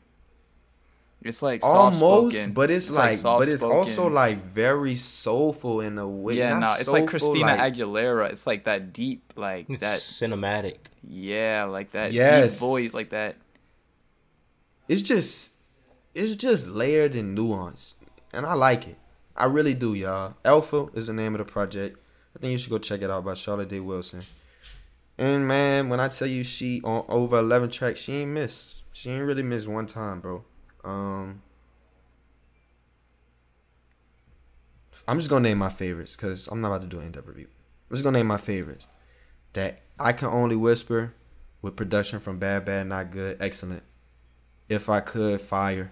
[1.21, 2.53] It's like Almost, soft-spoken.
[2.53, 6.35] but it's, like, but it's also like very soulful in a way.
[6.35, 8.29] yeah, Not no, it's like Christina like- Aguilera.
[8.29, 9.99] It's like that deep, like It's that.
[9.99, 10.77] cinematic.
[11.03, 12.53] Yeah, like that Yes.
[12.53, 13.35] deep voice, like that.
[14.87, 15.53] it's just
[16.17, 17.93] it's just layered and nuanced
[18.33, 18.97] and i like it.
[19.35, 20.33] I really do y'all.
[20.43, 21.99] Alpha is the name of the project.
[22.35, 24.23] I think you should go check it out by charlotte day wilson.
[25.17, 29.09] And man when i tell you she on over 11 tracks she ain't miss she
[29.11, 30.43] ain't really missed one time bro.
[30.83, 31.41] Um
[35.07, 37.47] i'm just gonna name my favorites because i'm not about to do an in-depth review
[37.89, 38.85] I'm just gonna name my favorites.
[39.53, 41.13] That I can only whisper
[41.61, 43.83] with production from Bad Bad Not Good, excellent.
[44.67, 45.91] If I could, fire.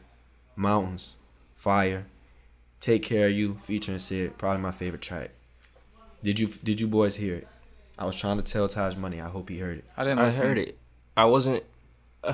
[0.56, 1.16] Mountains,
[1.54, 2.06] fire.
[2.80, 5.32] Take care of you, featuring Syd, probably my favorite track.
[6.24, 7.48] Did you did you boys hear it?
[7.98, 9.22] I was trying to tell Taj Money.
[9.22, 9.86] I hope he heard it.
[9.96, 10.78] I didn't I heard it.
[11.16, 11.64] I wasn't.
[12.24, 12.34] Uh,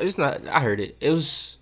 [0.00, 0.46] it's not.
[0.46, 0.96] I heard it.
[1.00, 1.58] It was.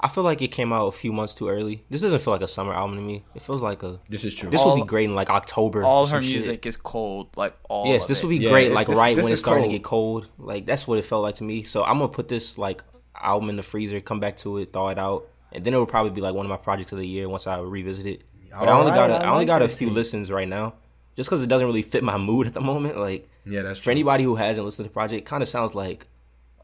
[0.00, 1.84] I feel like it came out a few months too early.
[1.88, 3.24] This doesn't feel like a summer album to me.
[3.34, 4.00] It feels like a.
[4.08, 4.50] This is true.
[4.50, 5.82] This would All- be great in like October.
[5.84, 6.32] All or some her shit.
[6.32, 7.86] music is cold, like all.
[7.86, 8.24] Yes, of this it.
[8.26, 8.72] would be Yeah, great.
[8.72, 9.72] Like this- right this when is it's starting cold.
[9.72, 10.28] to get cold.
[10.38, 11.62] Like that's what it felt like to me.
[11.62, 12.82] So I'm gonna put this like
[13.14, 15.88] album in the freezer, come back to it, thaw it out, and then it would
[15.88, 18.22] probably be like one of my projects of the year once I revisit it.
[18.58, 19.94] But I only Alright, got a, I I only like got a few take.
[19.94, 20.74] listens right now,
[21.16, 22.98] just because it doesn't really fit my mood at the moment.
[22.98, 23.92] Like yeah, that's for true.
[23.92, 26.06] anybody who hasn't listened to the project, it kind of sounds like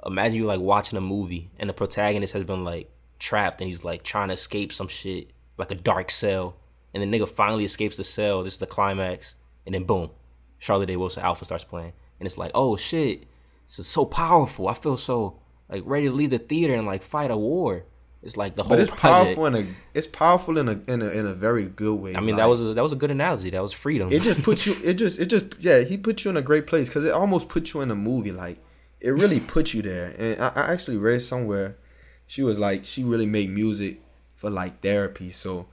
[0.06, 3.82] imagine you like watching a movie and the protagonist has been like trapped and he's
[3.84, 6.56] like trying to escape some shit like a dark cell,
[6.94, 8.42] and the nigga finally escapes the cell.
[8.44, 9.34] This is the climax,
[9.66, 10.10] and then boom,
[10.58, 13.24] Charlotte Day Wilson Alpha starts playing, and it's like oh shit,
[13.66, 14.68] this is so powerful.
[14.68, 17.84] I feel so like ready to leave the theater and like fight a war.
[18.22, 19.36] It's like the whole But it's project.
[19.36, 22.16] powerful in a it's powerful in a in a in a very good way.
[22.16, 23.50] I mean, Like, that was a, that was a good analogy.
[23.50, 24.10] That was freedom.
[24.10, 26.66] it just puts you it just it just yeah he put you in a great
[26.66, 28.58] place because it almost put you in a movie like
[29.00, 31.76] it really put you there and I, I actually read somewhere
[32.26, 34.00] she was like she really made music
[34.34, 35.66] for like therapy so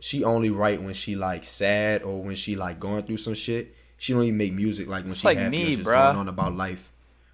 [0.00, 3.74] she only write when she like sad or when she like going through some shit
[3.98, 6.06] she don't even make music like when she like happy me, or just bruh.
[6.06, 6.90] going on about life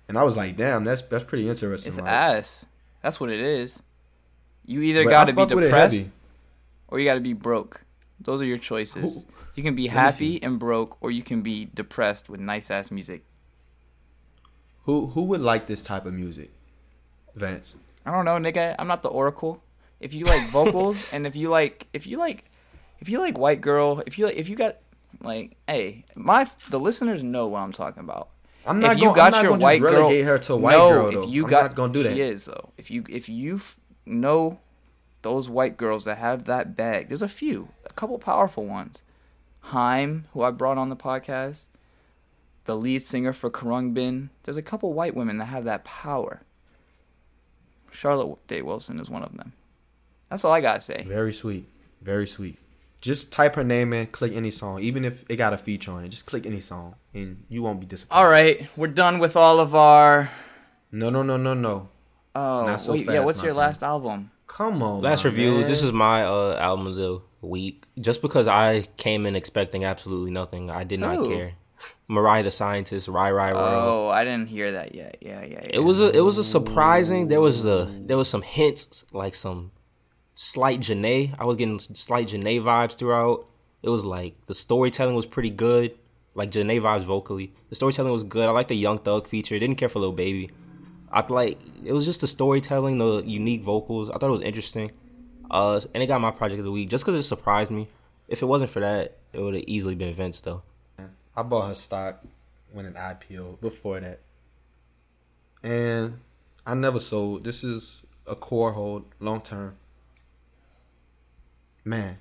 [0.09, 2.67] and I was like damn that's that's pretty interesting It's like, ass.
[3.03, 3.81] That's what it is.
[4.65, 6.07] You either got to be fuck with it depressed
[6.89, 7.83] or you got to be broke.
[8.21, 9.25] Those are your choices.
[9.55, 12.91] You can be me happy and broke, or you can be depressed with nice ass
[12.91, 13.25] music.
[14.85, 16.51] who who would like this type of music
[17.35, 17.75] Vance
[18.07, 18.75] I don't know, nigga.
[18.79, 19.63] I'm not the oracle.
[20.01, 22.45] If you like vocals and if you like, if you like,
[23.01, 24.79] if you like white girl, if you like, if you got
[25.21, 28.31] like, hey, my the listeners know what I'm talking about.
[28.67, 30.39] I'm not if you gonna- got I'm not your gonna just white girl, relegate her
[30.39, 31.23] to a white no, girl, though.
[31.25, 32.15] If you I'm got, not gonna do that.
[32.15, 32.71] She is though.
[32.79, 33.61] If you if you
[34.07, 34.61] know
[35.23, 39.03] those white girls that have that bag, there's a few, a couple powerful ones.
[39.65, 41.67] Haim, who I brought on the podcast,
[42.65, 44.31] the lead singer for Khruangbin.
[44.45, 46.43] There's a couple white women that have that power.
[47.91, 49.53] Charlotte Day Wilson is one of them.
[50.29, 51.05] That's all I gotta say.
[51.07, 51.69] Very sweet.
[52.01, 52.59] Very sweet.
[53.01, 56.05] Just type her name in, click any song, even if it got a feature on
[56.05, 56.11] it.
[56.11, 58.21] Just click any song, and you won't be disappointed.
[58.21, 60.31] All right, we're done with all of our.
[60.93, 61.89] No, no, no, no, no.
[62.35, 63.21] Oh, Not so wait, yeah.
[63.21, 63.59] What's your friend.
[63.59, 64.31] last album?
[64.47, 65.03] Come on.
[65.03, 65.53] Last review.
[65.61, 65.69] man.
[65.69, 67.85] This is my uh, album of the week.
[68.01, 71.53] Just because I came in expecting absolutely nothing, I did not care.
[72.09, 73.65] Mariah the Scientist, Ry Ry World.
[73.65, 75.19] Oh, I didn't hear that yet.
[75.21, 75.71] Yeah, yeah, yeah.
[75.73, 77.29] It was a it was a surprising.
[77.29, 79.71] There was a there was some hints like some
[80.35, 81.35] slight Jhené.
[81.39, 83.47] I was getting slight Jhené vibes throughout.
[83.83, 85.97] It was like the storytelling was pretty good,
[86.35, 87.55] like Jhené vibes vocally.
[87.71, 88.49] The storytelling was good.
[88.49, 89.59] I like the Young Thug feature.
[89.59, 90.51] Didn't care for Lil Baby.
[91.13, 94.11] I like it was just the storytelling, the unique vocals.
[94.11, 94.93] I thought it was interesting.
[95.51, 97.89] Uh, and it got my project of the week just because it surprised me.
[98.29, 100.63] If it wasn't for that, it would have easily been Vince though.
[101.37, 102.23] I bought her stock
[102.73, 104.21] when an IPO before that,
[105.63, 106.21] and
[106.67, 107.45] I never sold.
[107.45, 109.77] This is a core hold, long term.
[111.85, 112.19] Man,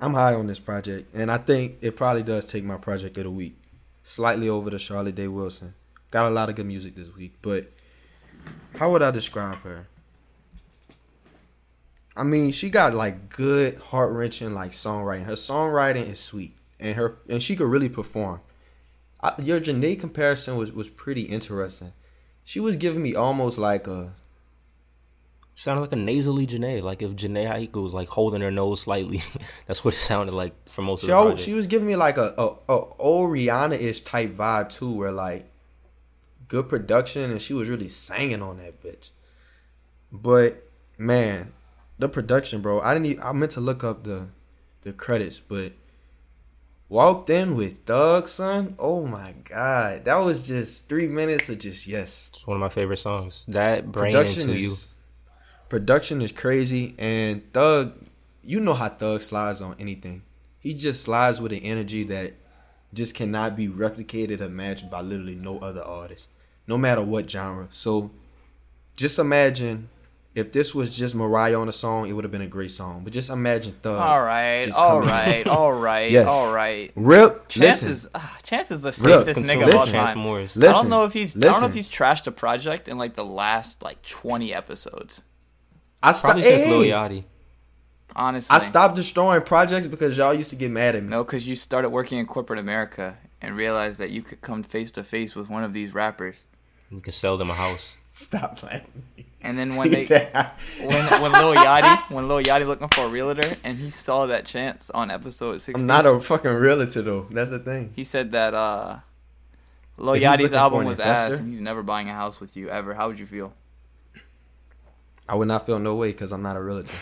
[0.00, 3.24] I'm high on this project, and I think it probably does take my project of
[3.24, 3.56] the week,
[4.02, 5.74] slightly over the Charlotte Day Wilson.
[6.12, 7.72] Got a lot of good music this week, but
[8.76, 9.88] how would I describe her?
[12.14, 15.24] I mean, she got like good, heart wrenching like songwriting.
[15.24, 18.40] Her songwriting is sweet, and her and she could really perform.
[19.20, 21.94] I, your Jhené comparison was was pretty interesting.
[22.44, 24.12] She was giving me almost like a
[25.54, 29.22] Sounded like a nasally Jhené, like if Jhené Aiko was like holding her nose slightly.
[29.66, 31.94] That's what it sounded like for most of she the al- she was giving me
[31.94, 35.51] like a a, a old Rihanna ish type vibe too, where like
[36.52, 39.08] good production and she was really singing on that bitch.
[40.12, 41.54] But man,
[41.98, 42.78] the production, bro.
[42.80, 43.06] I didn't.
[43.06, 44.28] Even, I meant to look up the
[44.82, 45.72] the credits, but
[46.90, 48.74] walked in with Thug, son.
[48.78, 52.30] Oh my god, that was just three minutes of just yes.
[52.34, 53.46] It's one of my favorite songs.
[53.48, 54.74] That production is you.
[55.70, 57.94] production is crazy and Thug
[58.44, 60.22] you know how Thug slides on anything.
[60.58, 62.34] He just slides with an energy that
[62.92, 66.28] just cannot be replicated or matched by literally no other artist.
[66.66, 67.68] No matter what genre.
[67.70, 68.10] So
[68.96, 69.88] just imagine
[70.34, 73.02] if this was just Mariah on a song, it would have been a great song.
[73.04, 74.00] But just imagine Thug.
[74.00, 76.26] All right, just all coming- right, all right, Yes.
[76.28, 76.90] all right.
[76.94, 77.48] Rip.
[77.48, 77.92] Chances, listen.
[77.92, 80.00] is ah, Chance is the safest Console nigga of all listen.
[80.00, 80.18] Time.
[80.18, 80.56] Morris.
[80.56, 83.14] I don't know if he's I don't know if he's trashed a project in like
[83.14, 85.22] the last like 20 episodes.
[86.02, 87.24] I sta- Probably since hey, Lil Yachty.
[88.14, 91.08] Honestly, I stopped destroying projects because y'all used to get mad at me.
[91.08, 94.90] No, because you started working in corporate America and realized that you could come face
[94.92, 96.36] to face with one of these rappers.
[96.92, 97.96] You can sell them a house.
[98.08, 98.82] Stop playing.
[99.40, 100.30] And then when they said-
[100.78, 100.88] when
[101.22, 104.90] when Lil Yachty when Lil Yachty looking for a realtor and he saw that chance
[104.90, 105.80] on episode six.
[105.80, 107.26] I'm not a fucking realtor though.
[107.30, 107.92] That's the thing.
[107.96, 108.98] He said that uh,
[109.96, 112.68] Lil If Yachty's album an was ass and he's never buying a house with you
[112.68, 112.94] ever.
[112.94, 113.52] How would you feel?
[115.28, 116.92] I would not feel no way because I'm not a realtor.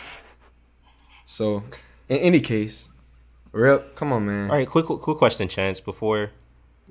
[1.26, 1.64] So,
[2.08, 2.88] in any case,
[3.52, 4.50] real, come on, man.
[4.50, 5.80] All right, quick, quick, quick question, Chance.
[5.80, 6.30] Before,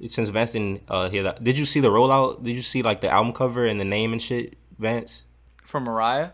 [0.07, 2.43] since Vance didn't uh, hear that, did you see the rollout?
[2.43, 5.23] Did you see like the album cover and the name and shit, Vance?
[5.63, 6.31] For Mariah?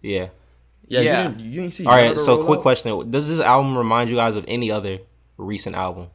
[0.00, 0.28] Yeah.
[0.88, 1.22] Yeah, Yeah.
[1.22, 1.86] You, didn't, you ain't see.
[1.86, 2.18] All right.
[2.18, 4.98] So, roll quick question: Does this album remind you guys of any other
[5.36, 6.08] recent album?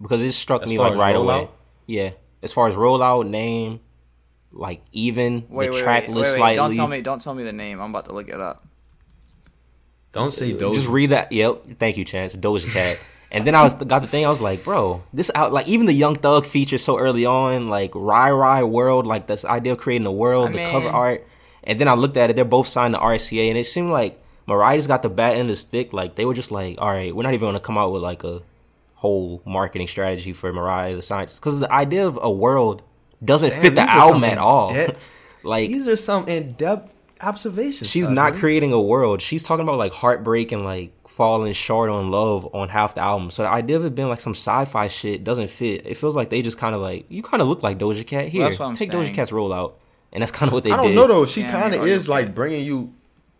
[0.00, 1.42] Because it struck As me like right rollout?
[1.42, 1.48] away.
[1.86, 2.10] Yeah.
[2.42, 3.80] As far as rollout, name,
[4.50, 6.36] like even Wait, the wait, track wait, list wait, wait.
[6.38, 6.56] slightly.
[6.56, 7.00] Don't tell me.
[7.02, 7.80] Don't tell me the name.
[7.80, 8.66] I'm about to look it up.
[10.12, 10.74] Don't say Doja.
[10.74, 11.30] Just read that.
[11.30, 11.78] Yep.
[11.78, 12.36] Thank you, Chance.
[12.36, 12.98] Doja Cat.
[13.30, 14.26] and then I was got the thing.
[14.26, 17.68] I was like, bro, this out like even the Young Thug feature so early on,
[17.68, 21.26] like Ry Ry World, like this idea of creating a world, I the cover art.
[21.62, 22.36] And then I looked at it.
[22.36, 25.54] They're both signed to RCA, and it seemed like Mariah's got the bat of the
[25.56, 25.92] stick.
[25.92, 28.24] Like they were just like, all right, we're not even gonna come out with like
[28.24, 28.40] a
[28.94, 32.82] whole marketing strategy for Mariah the Scientist because the idea of a world
[33.24, 34.70] doesn't Damn, fit the album at all.
[34.70, 34.98] in-depth-
[35.44, 36.90] like These are some in-depth
[37.22, 37.88] observations.
[37.90, 38.40] she's Todd, not man.
[38.40, 39.20] creating a world.
[39.22, 43.28] She's talking about like heartbreak and like falling short on love on half the album.
[43.30, 45.84] So the idea of it being like some sci-fi shit doesn't fit.
[45.84, 48.28] It feels like they just kind of like you kind of look like Doja Cat
[48.28, 48.44] here.
[48.44, 49.14] that's what I'm Take Doja saying.
[49.14, 49.74] Cat's rollout,
[50.14, 50.94] and that's kind of what they I don't did.
[50.94, 51.26] know though.
[51.26, 52.24] She Yeah, kind of oh, is okay.
[52.24, 52.94] like bringing you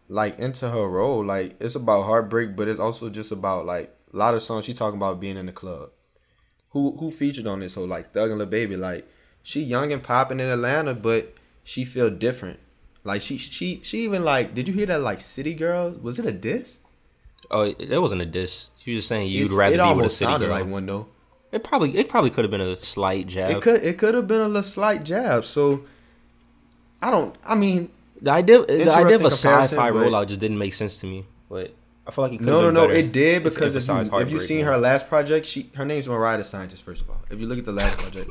[0.09, 1.25] like into her role.
[1.25, 4.75] Like it's about heartbreak, but it's also just about like a lot of songs she
[4.75, 5.89] talking about being in the club.
[6.73, 8.77] Who who featured on this whole like Thug and Lil Baby?
[8.77, 9.09] Like
[9.43, 11.33] she young and popping in Atlanta, but
[11.65, 12.61] she feel different.
[13.05, 15.93] Like she she she even like did you hear that like City Girl?
[16.03, 16.81] Was it a diss?
[17.51, 18.71] Oh, it, it wasn't a diss.
[18.77, 20.55] She was just saying you'd It's- rather it be with a city sounded girl.
[20.61, 21.09] like one though.
[21.53, 23.51] It probably it probably could have been a slight jab.
[23.51, 25.45] It could it could have been a little slight jab.
[25.45, 25.83] So
[27.03, 27.35] I don't.
[27.45, 27.91] I mean,
[28.23, 31.27] the idea the idea of a sci-fi rollout just didn't make sense to me.
[31.49, 31.75] But
[32.07, 32.89] I feel like it could No, no, no.
[32.89, 36.07] It did because if you, if you heartbreak seen her last project, she her name's
[36.07, 36.85] Mariah the Scientist.
[36.85, 38.31] First of all, if you look at the last project,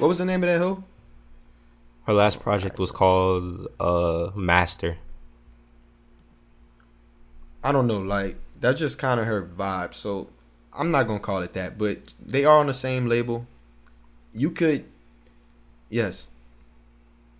[0.00, 0.84] what was the name of that hoe?
[2.06, 4.96] Her last project was called uh Master.
[7.62, 7.98] I don't know.
[7.98, 9.94] Like that's just kind of her vibe.
[9.94, 10.28] So
[10.72, 13.46] I'm not gonna call it that, but they are on the same label.
[14.32, 14.84] You could,
[15.88, 16.26] yes,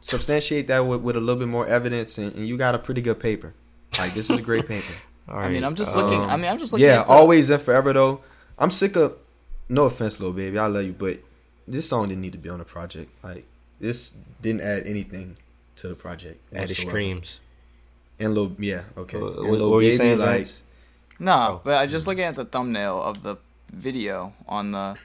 [0.00, 3.00] substantiate that with, with a little bit more evidence, and, and you got a pretty
[3.00, 3.54] good paper.
[3.98, 4.92] Like this is a great paper.
[5.28, 6.20] All I mean, I'm just uh, looking.
[6.22, 6.86] I mean, I'm just looking.
[6.86, 8.22] yeah, at the- always and forever though.
[8.58, 9.16] I'm sick of.
[9.68, 11.20] No offense, little baby, I love you, but
[11.68, 13.08] this song didn't need to be on the project.
[13.22, 13.44] Like
[13.78, 15.36] this didn't add anything
[15.76, 16.40] to the project.
[16.52, 16.82] at whatsoever.
[16.82, 17.40] extremes.
[18.18, 19.16] And little, yeah, okay.
[19.16, 20.62] And what, Lil what were you Baby, saying, like Vance?
[21.20, 21.60] No, Oh.
[21.62, 23.36] but I just looking at the thumbnail of the
[23.72, 24.96] video on the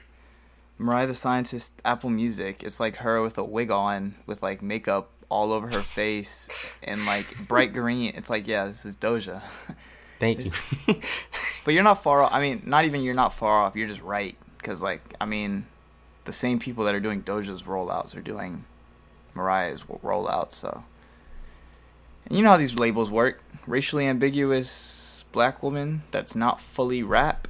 [0.78, 2.62] Mariah the Scientist Apple Music.
[2.64, 6.48] It's like her with a wig on, with like makeup all over her face,
[6.82, 8.12] and like bright green.
[8.16, 9.42] It's like, yeah, this is Doja.
[10.18, 10.50] Thank you.
[11.64, 12.32] But you're not far off.
[12.32, 13.74] I mean, not even you're not far off.
[13.74, 14.36] You're just right.
[14.56, 15.66] Because, like, I mean,
[16.24, 18.64] the same people that are doing Doja's rollouts are doing
[19.34, 20.52] Mariah's rollouts.
[20.52, 20.84] So,
[22.26, 23.42] and you know how these labels work.
[23.66, 24.70] Racially ambiguous
[25.36, 27.46] black woman that's not fully rap.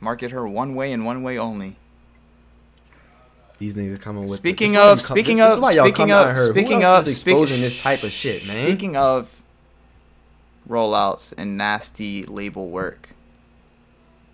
[0.00, 1.76] Market her one way and one way only.
[3.58, 4.30] these niggas coming with.
[4.30, 7.82] Speaking this is why of- speaking of- speaking of- speaking of- is speak- exposing this
[7.82, 8.68] type of shit, man.
[8.68, 9.42] Speaking of
[10.70, 13.08] rollouts and nasty label work,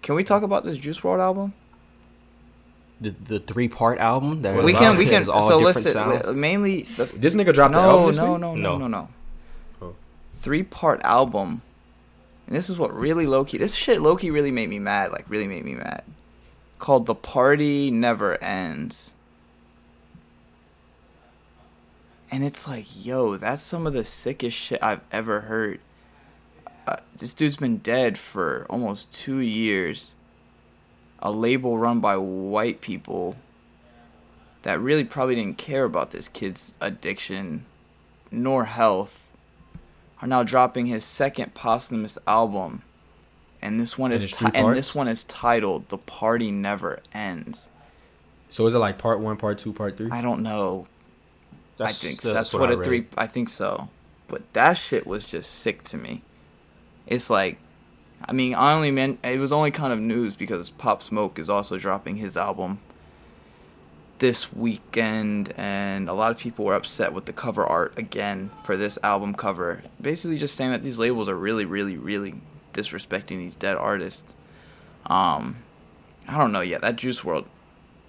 [0.03, 1.55] can we talk about this Juice WRLD album?
[3.01, 6.33] the the three part album that we can we can all so listen sounds.
[6.35, 8.41] mainly the this nigga dropped the no album this no, week?
[8.41, 8.79] no no No.
[8.79, 9.09] no no
[9.83, 9.95] Oh.
[10.35, 11.63] three part album
[12.47, 13.59] and this is what really Loki.
[13.59, 16.05] this shit Loki really made me mad like really made me mad.
[16.79, 19.15] Called the party never ends.
[22.31, 25.81] And it's like yo that's some of the sickest shit I've ever heard.
[26.87, 30.15] Uh, this dude's been dead for almost two years.
[31.21, 33.37] A label run by white people
[34.63, 37.65] that really probably didn't care about this kid's addiction
[38.31, 39.24] nor health
[40.23, 42.83] are now dropping his second posthumous album.
[43.61, 47.01] And this one And is it's ti- and this one is titled the party never
[47.13, 47.69] ends.
[48.51, 50.11] So is it like part one, part two, part three?
[50.11, 50.87] i don't know.
[51.53, 52.85] I That's- think that's that's, what what, I a read.
[52.85, 53.89] three i think so.
[54.29, 56.23] But that shit was just sick to me.
[57.07, 57.59] It's like
[58.27, 61.51] i mean i only meant it was only kind of news because pop smoke is
[61.51, 62.79] also dropping his album
[64.19, 68.77] this weekend, and a lot of people were upset with the cover art again for
[68.77, 69.83] this album cover.
[70.01, 72.35] Basically, just saying that these labels are really, really, really
[72.73, 74.35] disrespecting these dead artists.
[75.07, 75.57] Um,
[76.29, 76.61] I don't know.
[76.61, 77.47] Yeah, that Juice WRLD.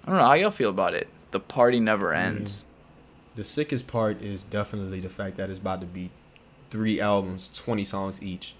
[0.04, 1.08] I don't know how y'all feel about it.
[1.32, 2.64] The party never ends.
[3.34, 6.10] The sickest part is definitely the fact that it's about to be
[6.70, 8.54] three albums, 20 songs each.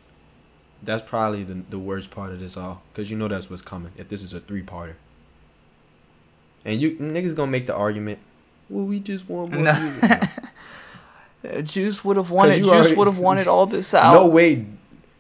[0.82, 2.82] That's probably the, the worst part of this all.
[2.92, 4.96] Because you know that's what's coming if this is a three parter.
[6.66, 8.18] And you niggas gonna make the argument,
[8.68, 9.80] well, we just want more No.
[9.80, 10.20] music.
[11.48, 12.58] Uh, Juice would have wanted.
[12.58, 14.12] you Juice already- would have wanted all this out.
[14.14, 14.66] No way,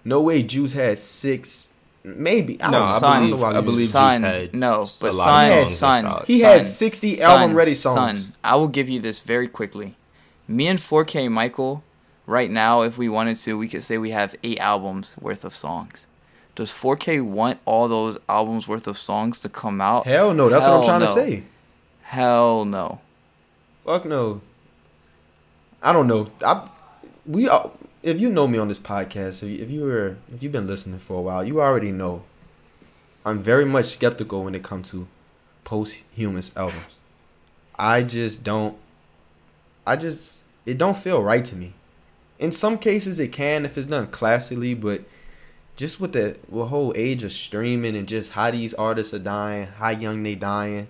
[0.04, 0.42] no way.
[0.42, 1.68] Juice had six,
[2.02, 2.60] maybe.
[2.60, 3.06] I No, don't know.
[3.08, 5.78] I believe- why I you- believe Juice had no, a but lot of son, songs
[6.10, 6.24] son.
[6.26, 8.24] He son, had 60 album-ready songs.
[8.26, 9.94] Son, I will give you this very quickly.
[10.48, 11.84] Me and 4K Michael,
[12.26, 15.54] right now, if we wanted to, we could say we have eight albums worth of
[15.54, 16.06] songs.
[16.56, 20.06] Does 4K want all those albums worth of songs to come out?
[20.06, 20.48] Hell no.
[20.48, 21.44] That's what I'm Hell trying to say.
[22.00, 23.00] Hell no.
[23.84, 24.40] Fuck no.
[25.82, 26.30] I don't know.
[26.42, 26.68] I
[27.26, 27.70] we are,
[28.02, 31.18] if you know me on this podcast, if you were if you've been listening for
[31.18, 32.24] a while, you already know.
[33.24, 35.06] I'm very much skeptical when it comes to
[35.64, 37.00] posthumous albums.
[37.78, 38.78] I just don't.
[39.86, 41.74] I just it don't feel right to me.
[42.38, 45.02] In some cases, it can if it's done classically, but
[45.76, 49.66] just with the, the whole age of streaming and just how these artists are dying,
[49.66, 50.88] how young they dying,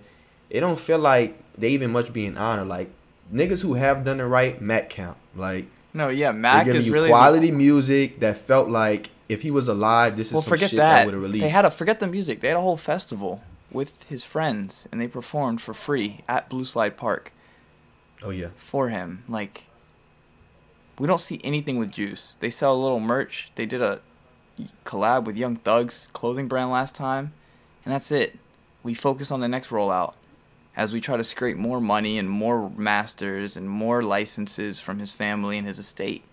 [0.49, 2.67] it don't feel like they even much being honored.
[2.67, 2.89] Like
[3.33, 5.17] niggas who have done it right, Mac count.
[5.35, 9.51] Like No, yeah, Mac giving is you really quality music that felt like if he
[9.51, 11.05] was alive, this is Well, some forget shit that, that.
[11.05, 11.43] would have released.
[11.43, 12.39] they had a forget the music.
[12.39, 16.63] They had a whole festival with his friends, and they performed for free at Blue
[16.63, 17.33] Slide Park.
[18.23, 19.23] oh yeah, for him.
[19.27, 19.65] Like,
[20.97, 22.37] we don't see anything with Juice.
[22.39, 23.51] They sell a little merch.
[23.55, 23.99] They did a
[24.85, 27.33] collab with Young Thug's clothing brand last time,
[27.85, 28.37] and that's it.
[28.83, 30.13] We focus on the next rollout
[30.75, 35.11] as we try to scrape more money and more masters and more licenses from his
[35.11, 36.23] family and his estate.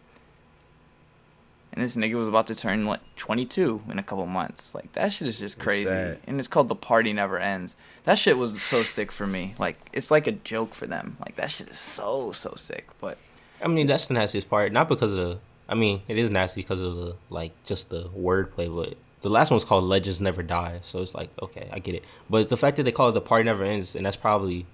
[1.73, 4.75] And this nigga was about to turn like 22 in a couple months.
[4.77, 5.87] Like that shit is just crazy.
[5.87, 6.21] sad.
[6.27, 7.75] And it's called The Party Never Ends.
[8.05, 9.55] That shit was so sick for me.
[9.59, 11.17] Like it's like a joke for them.
[11.19, 12.87] Like that shit is so so sick.
[13.01, 13.19] But
[13.61, 14.71] I mean, that's the nastiest part.
[14.73, 15.39] Not because of the.
[15.69, 19.51] I mean, it is nasty because of the like just the wordplay, but the last
[19.51, 22.05] one's called "Legends Never Die," so it's like okay, I get it.
[22.29, 24.67] But the fact that they call it "The Party Never Ends" and that's probably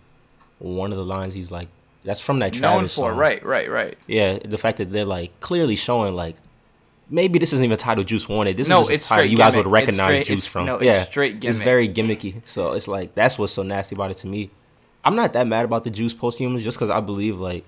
[0.58, 1.68] one of the lines he's like,
[2.04, 3.16] that's from that known for song.
[3.16, 3.96] right, right, right.
[4.06, 6.36] Yeah, the fact that they're like clearly showing like
[7.08, 8.56] maybe this isn't even title Juice wanted.
[8.56, 9.66] This No, is it's straight you guys gimmick.
[9.66, 10.66] would It's recognize straight- Juice it's- from.
[10.66, 12.42] no, it's yeah, straight It's very gimmicky.
[12.44, 14.50] So it's like that's what's so nasty about it to me.
[15.04, 17.64] I'm not that mad about the Juice posthumous just because I believe like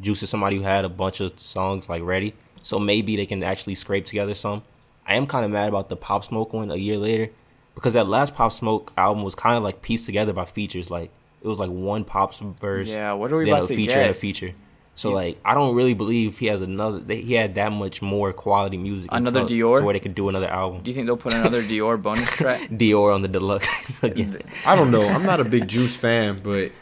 [0.00, 2.34] Juice is somebody who had a bunch of songs like ready.
[2.64, 4.62] So maybe they can actually scrape together some.
[5.06, 7.30] I am kind of mad about the Pop Smoke one a year later
[7.74, 10.90] because that last Pop Smoke album was kind of like pieced together by features.
[10.90, 11.10] Like
[11.42, 12.88] it was like one Pop's verse.
[12.88, 14.54] Yeah, what are we then about a to feature and a feature.
[14.94, 17.02] So like I don't really believe he has another.
[17.12, 19.10] He had that much more quality music.
[19.12, 19.78] Another until- Dior?
[19.80, 20.82] to where they could do another album.
[20.82, 22.70] Do you think they'll put another Dior bonus track?
[22.70, 23.68] Dior on the deluxe
[24.02, 24.38] again.
[24.64, 25.06] I don't know.
[25.06, 26.72] I'm not a big Juice fan, but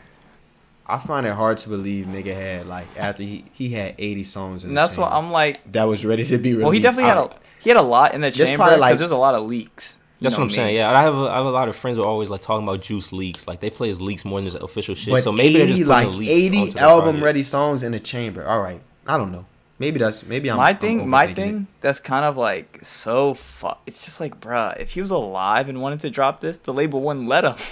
[0.87, 4.65] I find it hard to believe nigga had like after he he had 80 songs
[4.65, 5.63] in And the that's what I'm like.
[5.73, 6.63] that was ready to be released.
[6.65, 7.31] Well, he definitely had I- a
[7.61, 9.45] he had a lot in the Just chamber probably, because like- there's a lot of
[9.47, 9.97] leaks.
[10.21, 10.55] That's what I'm me.
[10.55, 10.77] saying.
[10.77, 12.63] Yeah, I have a, I have a lot of friends who are always like talking
[12.63, 13.49] about Juice leaks.
[13.49, 15.11] Like they play his leaks more than his official shit.
[15.13, 18.47] But so maybe they're just like leaks 80 album ready songs in the chamber.
[18.47, 19.47] All right, I don't know.
[19.81, 21.67] Maybe that's maybe I'm my I'm thing, my thing, it.
[21.81, 25.81] that's kind of like so fu- It's just like, bruh, if he was alive and
[25.83, 27.55] wanted to drop this, the label wouldn't let him.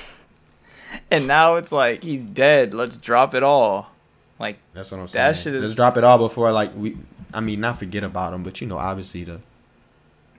[1.11, 2.75] and now it's like he's dead.
[2.75, 3.91] Let's drop it all.
[4.39, 5.33] Like That's what I'm saying.
[5.33, 6.97] That shit is- Let's drop it all before like we.
[7.33, 9.41] I mean, not forget about him, but you know, obviously the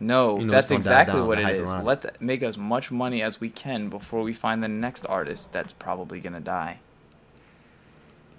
[0.01, 1.85] no, You know, that's it's gonna die exactly down, what it around.
[1.85, 5.73] Let's make as much money as we can before we find the next artist that's
[5.73, 6.79] probably gonna die.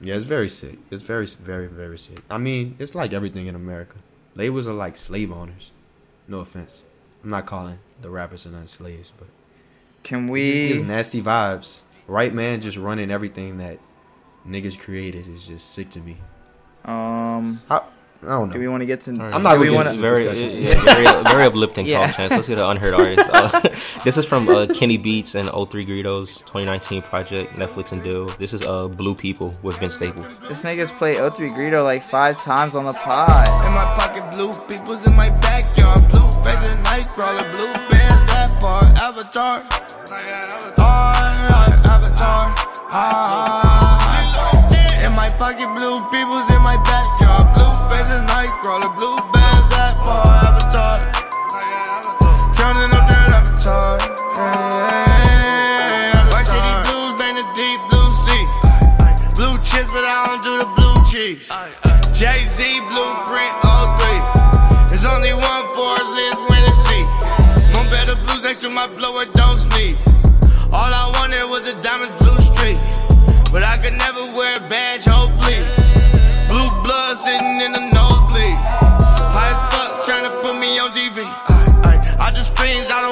[0.00, 0.78] yeah, it's very sick.
[0.90, 2.18] It's very very very sick.
[2.28, 3.98] I mean, it's like everything in America.
[4.34, 5.70] Labels are like slave owners.
[6.26, 6.84] No offense.
[7.22, 9.28] I'm not calling the rappers are not slaves, but
[10.02, 10.88] Can it just gives we?
[10.88, 11.84] nasty vibes.
[12.06, 13.78] Right man, just running everything that
[14.46, 16.18] niggas created is just sick to me.
[16.84, 17.86] Um, How,
[18.22, 18.52] I don't know.
[18.54, 19.12] do we want to get to?
[19.12, 19.34] All right.
[19.34, 19.94] I'm not do we gonna want to?
[19.94, 22.06] into- very, yeah, very, very uplifting Yeah.
[22.06, 22.30] talk chance.
[22.32, 23.30] Let's get an unheard artist.
[23.32, 23.60] Uh,
[24.04, 28.26] this is from uh, Kenny Beats and O3 Greedo's 2019 project, Netflix and Dill.
[28.38, 30.28] This is uh, Blue People with Vince Staples.
[30.48, 33.28] This nigga's played O3 Greedo like five times on the pod.
[33.66, 36.00] In my pocket, blue people's in my backyard.
[36.10, 38.84] Blue faces, nightcrawler, blue bands, that part.
[38.98, 39.64] Avatar.
[40.10, 40.78] Alright,
[42.22, 42.54] Avatar.
[42.92, 43.98] Ah.
[45.04, 46.51] In my pocket, blue people's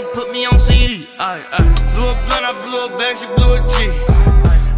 [0.01, 1.07] don't put me on CD.
[1.19, 1.93] Ay, ay.
[1.95, 3.99] Blew a blunt, I blew a bag, she blew a G.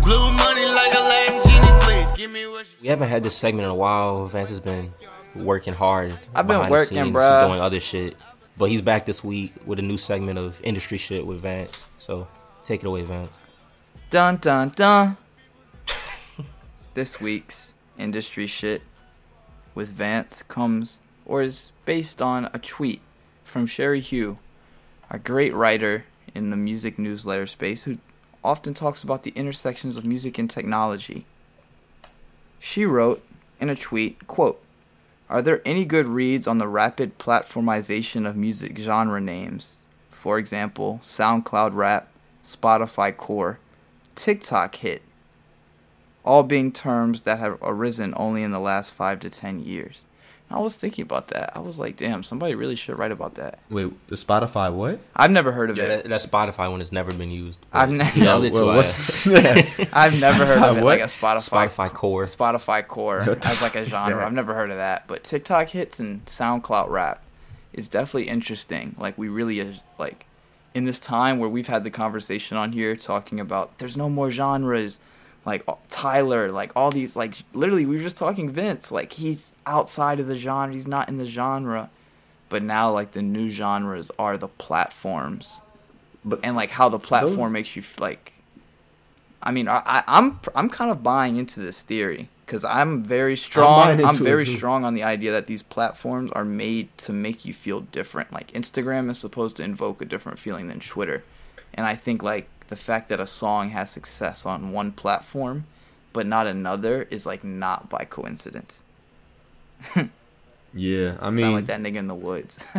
[0.03, 2.12] Blue money like a Latin genie, please.
[2.12, 4.27] Give me what she We haven't had this segment in a while.
[4.27, 4.93] Vance has been
[5.37, 6.16] working hard.
[6.35, 7.49] I've been behind the working, scenes, bruh.
[7.49, 8.16] doing other shit.
[8.59, 11.87] But he's back this week with a new segment of industry shit with Vance.
[11.97, 12.27] So
[12.64, 13.31] take it away, Vance.
[14.11, 15.16] Dun dun dun.
[16.95, 18.83] this week's industry shit
[19.75, 23.01] with Vance comes or is based on a tweet
[23.45, 24.39] from Cherie Hu,
[25.13, 27.99] a great writer in the music newsletter space who
[28.43, 31.27] often talks about the intersections of music and technology.
[32.59, 33.23] She wrote
[33.61, 34.61] in a tweet, quote,
[35.29, 39.83] Are there any good reads on the rapid platformization of music genre names?
[40.09, 42.09] For example, SoundCloud rap,
[42.43, 43.59] Spotify core,
[44.15, 45.03] TikTok hit,
[46.25, 50.07] all being terms that have arisen only in the last five to ten years.
[50.53, 51.57] And I was thinking about that.
[51.57, 53.59] I was like, damn, somebody really should write about that.
[53.71, 55.01] Wait, the Spotify what?
[55.17, 56.03] I've never heard of Yeah, it.
[56.05, 57.59] that, that Spotify one has never been used.
[57.73, 59.27] I've but ne- he held it Well, what's ass.
[59.95, 62.25] I've never heard of Spotify it like a Spotify Spotify core.
[62.27, 64.17] Spotify core as like a genre.
[64.17, 64.27] that?
[64.27, 67.23] I've never heard of that, but TikTok hits and SoundCloud rap
[67.73, 68.95] is definitely interesting.
[68.99, 70.27] Like we really is like
[70.75, 74.31] in this time where we've had the conversation on here talking about there's no more
[74.31, 75.01] genres.
[75.45, 78.93] Like uh, Tyler, like all these, like literally, we were just talking Vince.
[78.93, 80.72] Like he's outside of the genre.
[80.72, 81.90] He's not in the genre.
[82.49, 85.62] But now, like the new genres are the platforms,
[86.24, 88.32] But and like how the platform makes you like
[89.43, 93.36] I mean, I, I, I'm I'm kind of buying into this theory because I'm very
[93.36, 93.88] strong.
[93.88, 97.53] I'm, it, very strong on the idea that these platforms are made to make you
[97.53, 98.32] feel different.
[98.32, 101.24] Like Instagram is supposed to invoke a different feeling than Twitter,
[101.74, 105.66] and I think like the fact that a song has success on one platform
[106.14, 108.83] but not another is like not by coincidence.
[110.75, 112.66] yeah, I I mean, Sound like that nigga in the woods.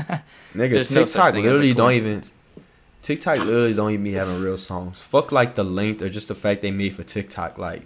[0.53, 2.11] Nigga, There's no such TikTok thing literally don't even.
[2.21, 2.31] coincidence.
[3.01, 5.01] TikTok literally don't even be having real songs.
[5.01, 7.57] Fuck like the length or just the fact they made for TikTok.
[7.57, 7.83] Like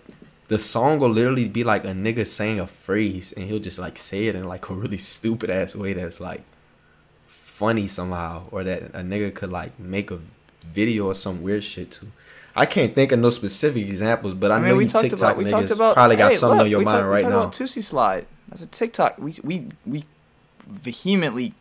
[0.47, 3.97] the song will literally be like a nigga saying a phrase and he'll just like
[3.97, 6.43] say it in like a really stupid ass way that's like
[7.25, 10.19] funny somehow or that a nigga could like make a
[10.67, 12.07] video or some weird shit to.
[12.55, 15.03] I can't think of no specific examples, but I, I mean, know we you talked
[15.03, 16.95] TikTok about we niggas talked about probably got hey, something look, on your we mind
[16.97, 17.39] talk- we right talked now.
[17.41, 18.25] About Tootsie Slide.
[18.49, 19.19] That's a TikTok.
[19.19, 20.03] We we we
[20.67, 21.53] vehemently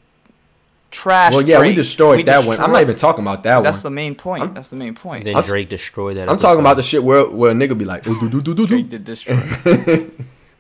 [0.90, 1.32] trashed.
[1.32, 2.59] Well, yeah, we destroyed We that one.
[2.61, 3.64] I'm not even talking about that That's one.
[3.64, 4.42] That's the main point.
[4.42, 5.24] I'm- That's the main point.
[5.24, 6.30] Then I'm- Drake destroyed that.
[6.30, 8.66] I'm talking about the shit where where a nigga be like, do, do, do, do,
[8.66, 9.36] Drake do." did destroy.
[9.64, 10.11] but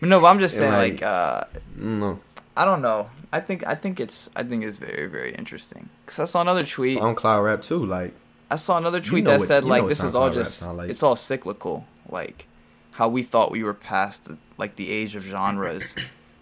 [0.08, 1.44] no, but I'm just And, saying, like, like, uh,
[1.76, 2.20] No.
[2.56, 3.08] I don't know.
[3.32, 5.88] I think I think it's I think it's very very interesting.
[6.06, 6.98] Cause I saw another tweet.
[6.98, 8.12] SoundCloud rap too, like
[8.50, 10.90] I saw another tweet know that what- said like this is all just like.
[10.90, 11.86] it's all cyclical.
[12.08, 12.46] Like
[12.92, 15.94] how we thought we were past like the age of genres,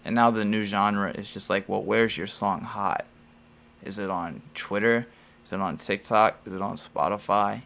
[0.05, 3.05] and now the new genre is just like, well, where's your song hot?
[3.83, 5.07] Is it on Twitter?
[5.43, 6.39] Is it on TikTok?
[6.45, 7.63] Is it on Spotify?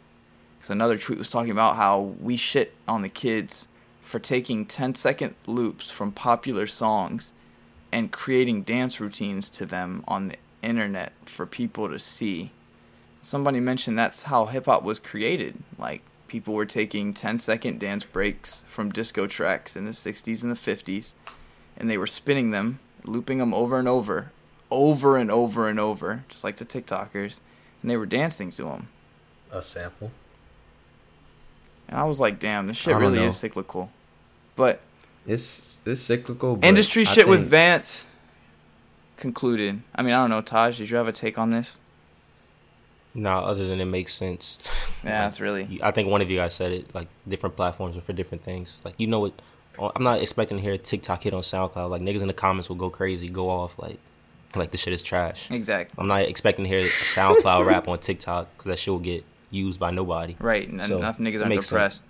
[0.58, 3.68] Because another tweet was talking about how we shit on the kids
[4.02, 7.32] for taking 10 second loops from popular songs
[7.92, 12.52] and creating dance routines to them on the internet for people to see
[13.22, 15.56] somebody mentioned that's how hip hop was created.
[15.78, 20.52] Like people were taking 10 second dance breaks from disco tracks in the 60s and
[20.52, 21.14] the 50s
[21.80, 24.32] and they were spinning them, looping them over and over,
[24.70, 27.40] over and over and over, just like the TikTokers,
[27.82, 28.90] and they were dancing to them.
[29.52, 30.12] a sample.
[31.88, 33.26] And I was like, damn, this shit really know.
[33.26, 33.90] is cyclical.
[34.56, 34.82] But
[35.26, 36.58] It's it's cyclical.
[36.58, 38.08] But industry I shit with Vance
[39.18, 39.82] concluded.
[39.96, 41.80] I mean, I don't know, Taj, did you have a take on this?
[43.14, 44.60] Nah, other than it makes sense.
[45.02, 45.80] Yeah, that's really.
[45.82, 46.94] I think one of you guys said it.
[46.94, 48.78] Like different platforms are for different things.
[48.84, 49.34] Like you know what?
[49.80, 51.90] oh, I'm not expecting to hear a TikTok hit on SoundCloud.
[51.90, 53.98] Like niggas in the comments will go crazy, go off like,
[54.56, 55.50] like this shit is trash.
[55.50, 55.96] Exactly.
[55.98, 59.80] I'm not expecting to hear SoundCloud rap on TikTok because that shit will get used
[59.80, 60.36] by nobody.
[60.40, 62.04] Right, and So, enough niggas are depressed.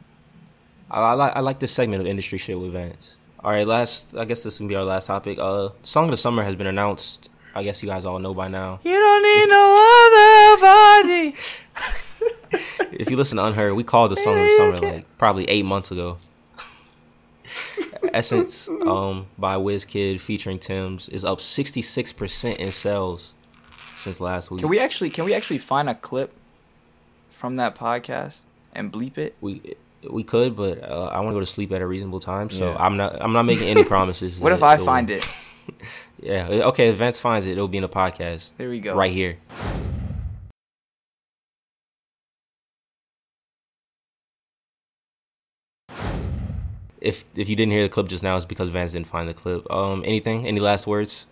[0.92, 3.16] I, I like I like this segment of industry shit with Vance.
[3.42, 5.38] All right, last I guess this can be our last topic.
[5.40, 7.30] Uh, song of the summer has been announced.
[7.56, 8.80] I guess you guys all know by now.
[8.84, 9.66] You don't need no
[10.06, 10.29] other
[10.60, 11.36] body.
[12.92, 15.66] If you listen to Unheard, we called the song of the summer like probably eight
[15.66, 16.18] months ago.
[18.14, 23.34] Essence um, by WizKid featuring Tems is up 66% in sales
[23.98, 24.62] since last week.
[24.62, 26.32] Can we actually can we actually find a clip
[27.30, 28.42] from that podcast
[28.74, 29.36] and bleep it?
[29.42, 29.76] We
[30.10, 32.72] we could, but uh, I want to go to sleep at a reasonable time, so
[32.72, 32.78] Yeah.
[32.80, 33.22] I'm not.
[33.22, 34.38] I'm not making any promises.
[34.40, 35.24] What if that I will- find it?
[36.22, 36.48] Yeah.
[36.50, 36.90] Okay.
[36.90, 38.94] If Vance finds it, it'll be in the podcast There we go.
[38.96, 39.38] right here.
[47.02, 49.34] If if you didn't hear the clip just now, it's because Vance didn't find the
[49.34, 49.70] clip.
[49.72, 50.46] Um, anything?
[50.48, 51.26] Any last words?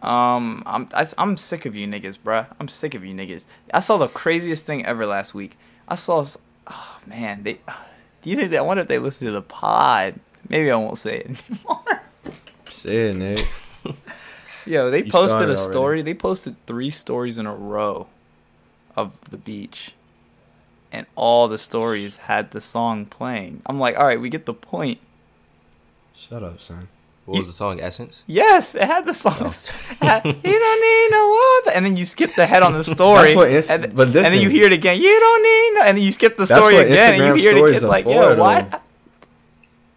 [0.00, 2.46] Um, I'm I, I'm sick of you niggas, bruh.
[2.60, 3.46] I'm sick of you niggas.
[3.74, 5.58] I saw the craziest thing ever last week.
[5.88, 6.24] I saw,
[6.68, 7.54] oh man, they.
[8.22, 8.58] Do you think they?
[8.58, 10.14] I wonder if they listen to the pod.
[10.48, 12.02] Maybe I won't say it anymore.
[12.68, 13.46] Say it, Nick.
[14.66, 15.72] Yo, they You posted started a already.
[15.72, 16.02] story.
[16.02, 18.06] They posted three stories in a row
[18.94, 19.94] of the beach,
[20.92, 23.62] and all the stories had the song playing.
[23.66, 24.98] I'm like, all right, we get the point.
[26.14, 26.88] Shut up, son.
[27.26, 27.78] What was the song?
[27.78, 28.24] Essence.
[28.26, 29.34] Yes, it had the song.
[29.40, 29.44] Oh.
[30.00, 31.76] It had, you don't need no other.
[31.76, 33.34] And then you skip the head on the story.
[33.34, 34.96] That's what Inst- and, but and then you hear it again.
[35.00, 35.86] You don't need no.
[35.88, 37.20] And then you skip the That's story what again.
[37.20, 37.58] And Instagram you hear it again.
[37.58, 38.82] stories It's are like, for, yo, what?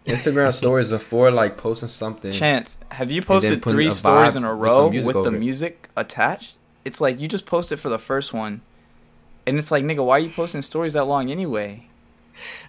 [0.04, 2.32] Instagram stories are for like posting something.
[2.32, 5.38] Chance, have you posted three stories in a row music with the it.
[5.38, 6.58] music attached?
[6.84, 8.60] It's like you just posted for the first one.
[9.46, 11.88] And it's like, nigga, why are you posting stories that long anyway?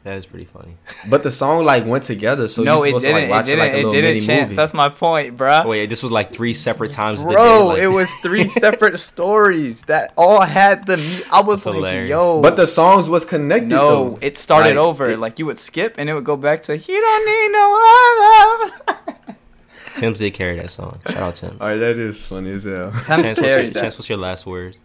[0.04, 0.76] That is pretty funny.
[1.10, 3.16] But the song like went together, so no, you're it supposed didn't.
[3.16, 3.60] to like watch it it, didn't.
[3.60, 4.10] like a it little didn't.
[4.14, 4.56] mini Chance, movie.
[4.56, 5.64] that's my point, bruh.
[5.66, 7.22] Oh, Wait, this was like three separate times.
[7.22, 10.94] of the Bro, day, it was three separate stories that all had the.
[11.32, 12.10] I was That's like, hilarious.
[12.10, 12.42] yo.
[12.42, 13.70] But the songs was connected.
[13.70, 14.20] No, though.
[14.22, 15.10] it started Like, over.
[15.10, 18.98] it- like you would skip and it would go back to you don't need no
[18.98, 19.36] other.
[19.96, 21.00] Tems did carry that song.
[21.08, 21.58] Shout out Tim.
[21.62, 22.92] All right, that is funny as hell.
[22.92, 24.78] Tems Chance, what's your, carried Chance, what's your last words?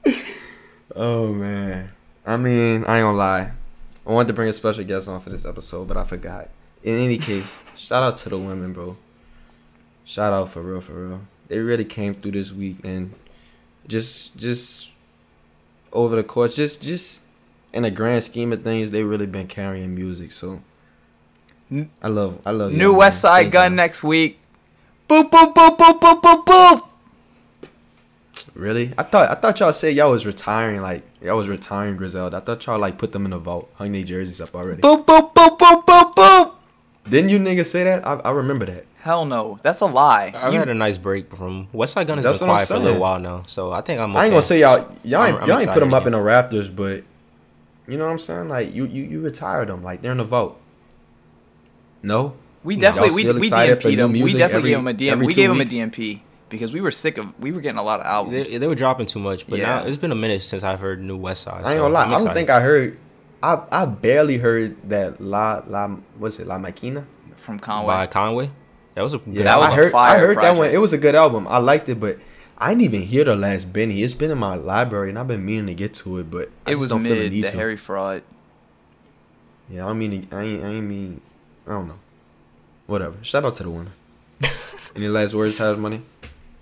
[1.01, 1.92] Oh man,
[2.26, 3.53] I mean, I ain't gonna lie.
[4.05, 6.49] I wanted to bring a special guest on for this episode, but I forgot.
[6.82, 8.96] In any case, shout out to the women, bro.
[10.05, 11.20] Shout out for real, for real.
[11.46, 13.14] They really came through this week and
[13.86, 14.90] just, just
[15.92, 17.22] over the course, just, just
[17.72, 20.32] in the grand scheme of things, they really been carrying music.
[20.32, 20.62] So
[22.03, 22.72] I love, I love.
[22.72, 23.20] New y'all, West.
[23.20, 23.76] Side Gun y'all.
[23.76, 24.40] next week.
[25.09, 26.88] Boop boop boop boop boop boop boop.
[28.55, 28.92] Really?
[28.99, 32.38] I thought, I thought y'all said y'all was retiring, like y'all was retiring Griselda.
[32.38, 34.82] I thought y'all like put them in the vault, hung their jerseys up already.
[34.82, 36.55] Boop boop boop boop boop boop.
[37.09, 38.07] Didn't you niggas say that?
[38.07, 38.84] I, I remember that.
[39.01, 40.32] Hell no, that's a lie.
[40.36, 42.68] I've You- had a nice break from Westside Gun has That's been what I'm quiet
[42.68, 44.16] for a little while now, so I think I'm.
[44.16, 46.12] I ain't gonna say y'all y'all I'm- ain't, I'm y'all ain't put them up in
[46.12, 47.05] the rafters, but
[47.86, 48.49] you know what I'm saying?
[48.49, 50.61] Like you you you retired them, like they're in the vote.
[52.03, 52.34] No,
[52.64, 54.12] we definitely we, we DNP'd new him.
[54.12, 55.26] We definitely every- gave him a DM.
[55.26, 55.64] We two gave him a?
[55.64, 58.51] DMP because we were sick of we were getting a lot of They, albums.
[58.53, 59.80] they were dropping too much, but Yeah.
[59.80, 61.62] now it's been a minute since I've heard New West Side.
[61.64, 62.05] I ain't gonna lie.
[62.05, 62.99] I'm don't think I heard.
[63.42, 65.88] I I barely heard that La La
[66.18, 67.05] what's it La Maquina.
[67.36, 67.94] from Conway.
[67.94, 68.51] by Conway.
[68.94, 69.88] That was a good Yeah, That was I a heard.
[69.88, 70.70] I fire heard that one.
[70.70, 71.46] It was a good album.
[71.49, 72.18] I liked it, but
[72.59, 74.03] I didn't even hear the last Benny.
[74.03, 76.70] It's been in my library, and I've been meaning to get to it, but I
[76.70, 77.32] it just was don't feel the mid.
[77.32, 77.57] need The to.
[77.57, 78.22] Harry Fraud.
[79.70, 80.26] Yeah, I don't mean.
[80.32, 80.64] I ain't.
[80.64, 81.20] I ain't mean.
[81.66, 81.99] I don't know.
[82.86, 83.16] Whatever.
[83.22, 83.92] Shout out to the winner.
[84.96, 86.03] Any last words, Taj Money?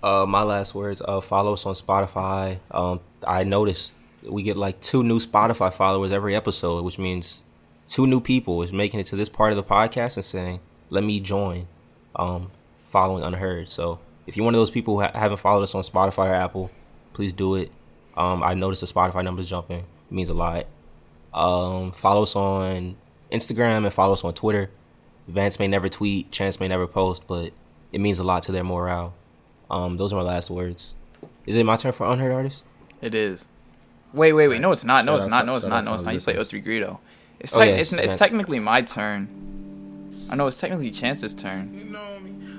[0.03, 1.01] Uh, my last words.
[1.03, 2.59] Uh, follow us on Spotify.
[2.71, 3.93] Um, I noticed
[4.23, 7.41] we get like two new Spotify followers every episode, which means
[7.87, 11.03] two new people is making it to this part of the podcast and saying, "Let
[11.03, 11.67] me join."
[12.15, 12.51] Um,
[12.87, 13.69] following unheard.
[13.69, 16.33] So if you're one of those people who ha- haven't followed us on Spotify or
[16.33, 16.71] Apple,
[17.13, 17.71] please do it.
[18.15, 19.79] Um, I noticed the Spotify numbers jumping.
[19.79, 20.65] It means a lot.
[21.33, 22.95] Um, follow us on
[23.31, 24.71] Instagram and follow us on Twitter.
[25.27, 27.51] Vance may never tweet, Chance may never post, but
[27.91, 29.13] it means a lot to their morale.
[29.69, 30.93] Um, those are my last words.
[31.45, 32.63] Is it my turn for unheard artist?
[33.01, 33.47] It is.
[34.13, 34.61] Wait, wait, wait.
[34.61, 35.05] No, it's not.
[35.05, 35.45] No, it's not.
[35.45, 35.83] No, it's not.
[35.85, 36.13] No, it's not.
[36.13, 36.63] You play listeners.
[36.63, 36.99] O3 Greedo.
[37.39, 40.25] It's, Oh, tec- yes, it's, it's technically my turn.
[40.29, 41.95] I know it's technically Chance's turn.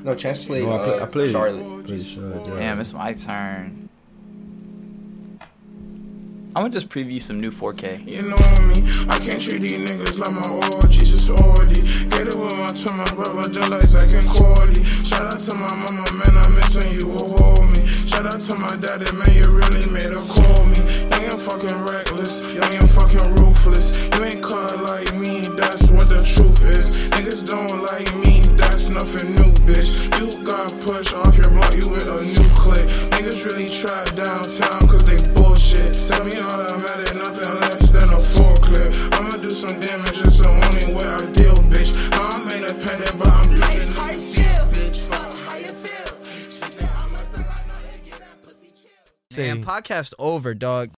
[0.04, 0.64] No, Chance played.
[0.64, 1.86] No, I, play, I played Charlotte.
[1.86, 2.48] Played Charlotte.
[2.48, 2.54] yeah.
[2.58, 3.88] Damn, it's my turn.
[6.56, 8.06] I'm gonna just preview some new 4K.
[8.06, 8.36] You know
[8.66, 10.48] me, I can't treat these niggas like my
[10.80, 11.82] orgies, it's orgy.
[12.08, 14.80] Get it with my to my brother, just like Zach and Cordy.
[15.18, 17.82] Shout out to my mama, man, I miss when you will hold me.
[18.06, 20.78] Shout out to my daddy, man, you really made her call me.
[20.78, 23.98] You ain't fucking reckless, you ain't fucking ruthless.
[24.14, 27.10] You ain't cut like me, that's what the truth is.
[27.18, 29.98] Niggas don't like me, that's nothing new, bitch.
[30.22, 32.86] You got pushed off your block, you with a new clip.
[33.18, 35.98] Niggas really try downtown cause they bullshit.
[35.98, 39.18] Sell me automatic, nothing less than a forklift.
[39.18, 41.90] I'ma do some damage, it's the only way I deal, bitch.
[42.14, 44.77] I'm independent, but I'm doing this
[49.38, 49.54] chill.
[49.56, 50.86] Damn, podcast over, dog.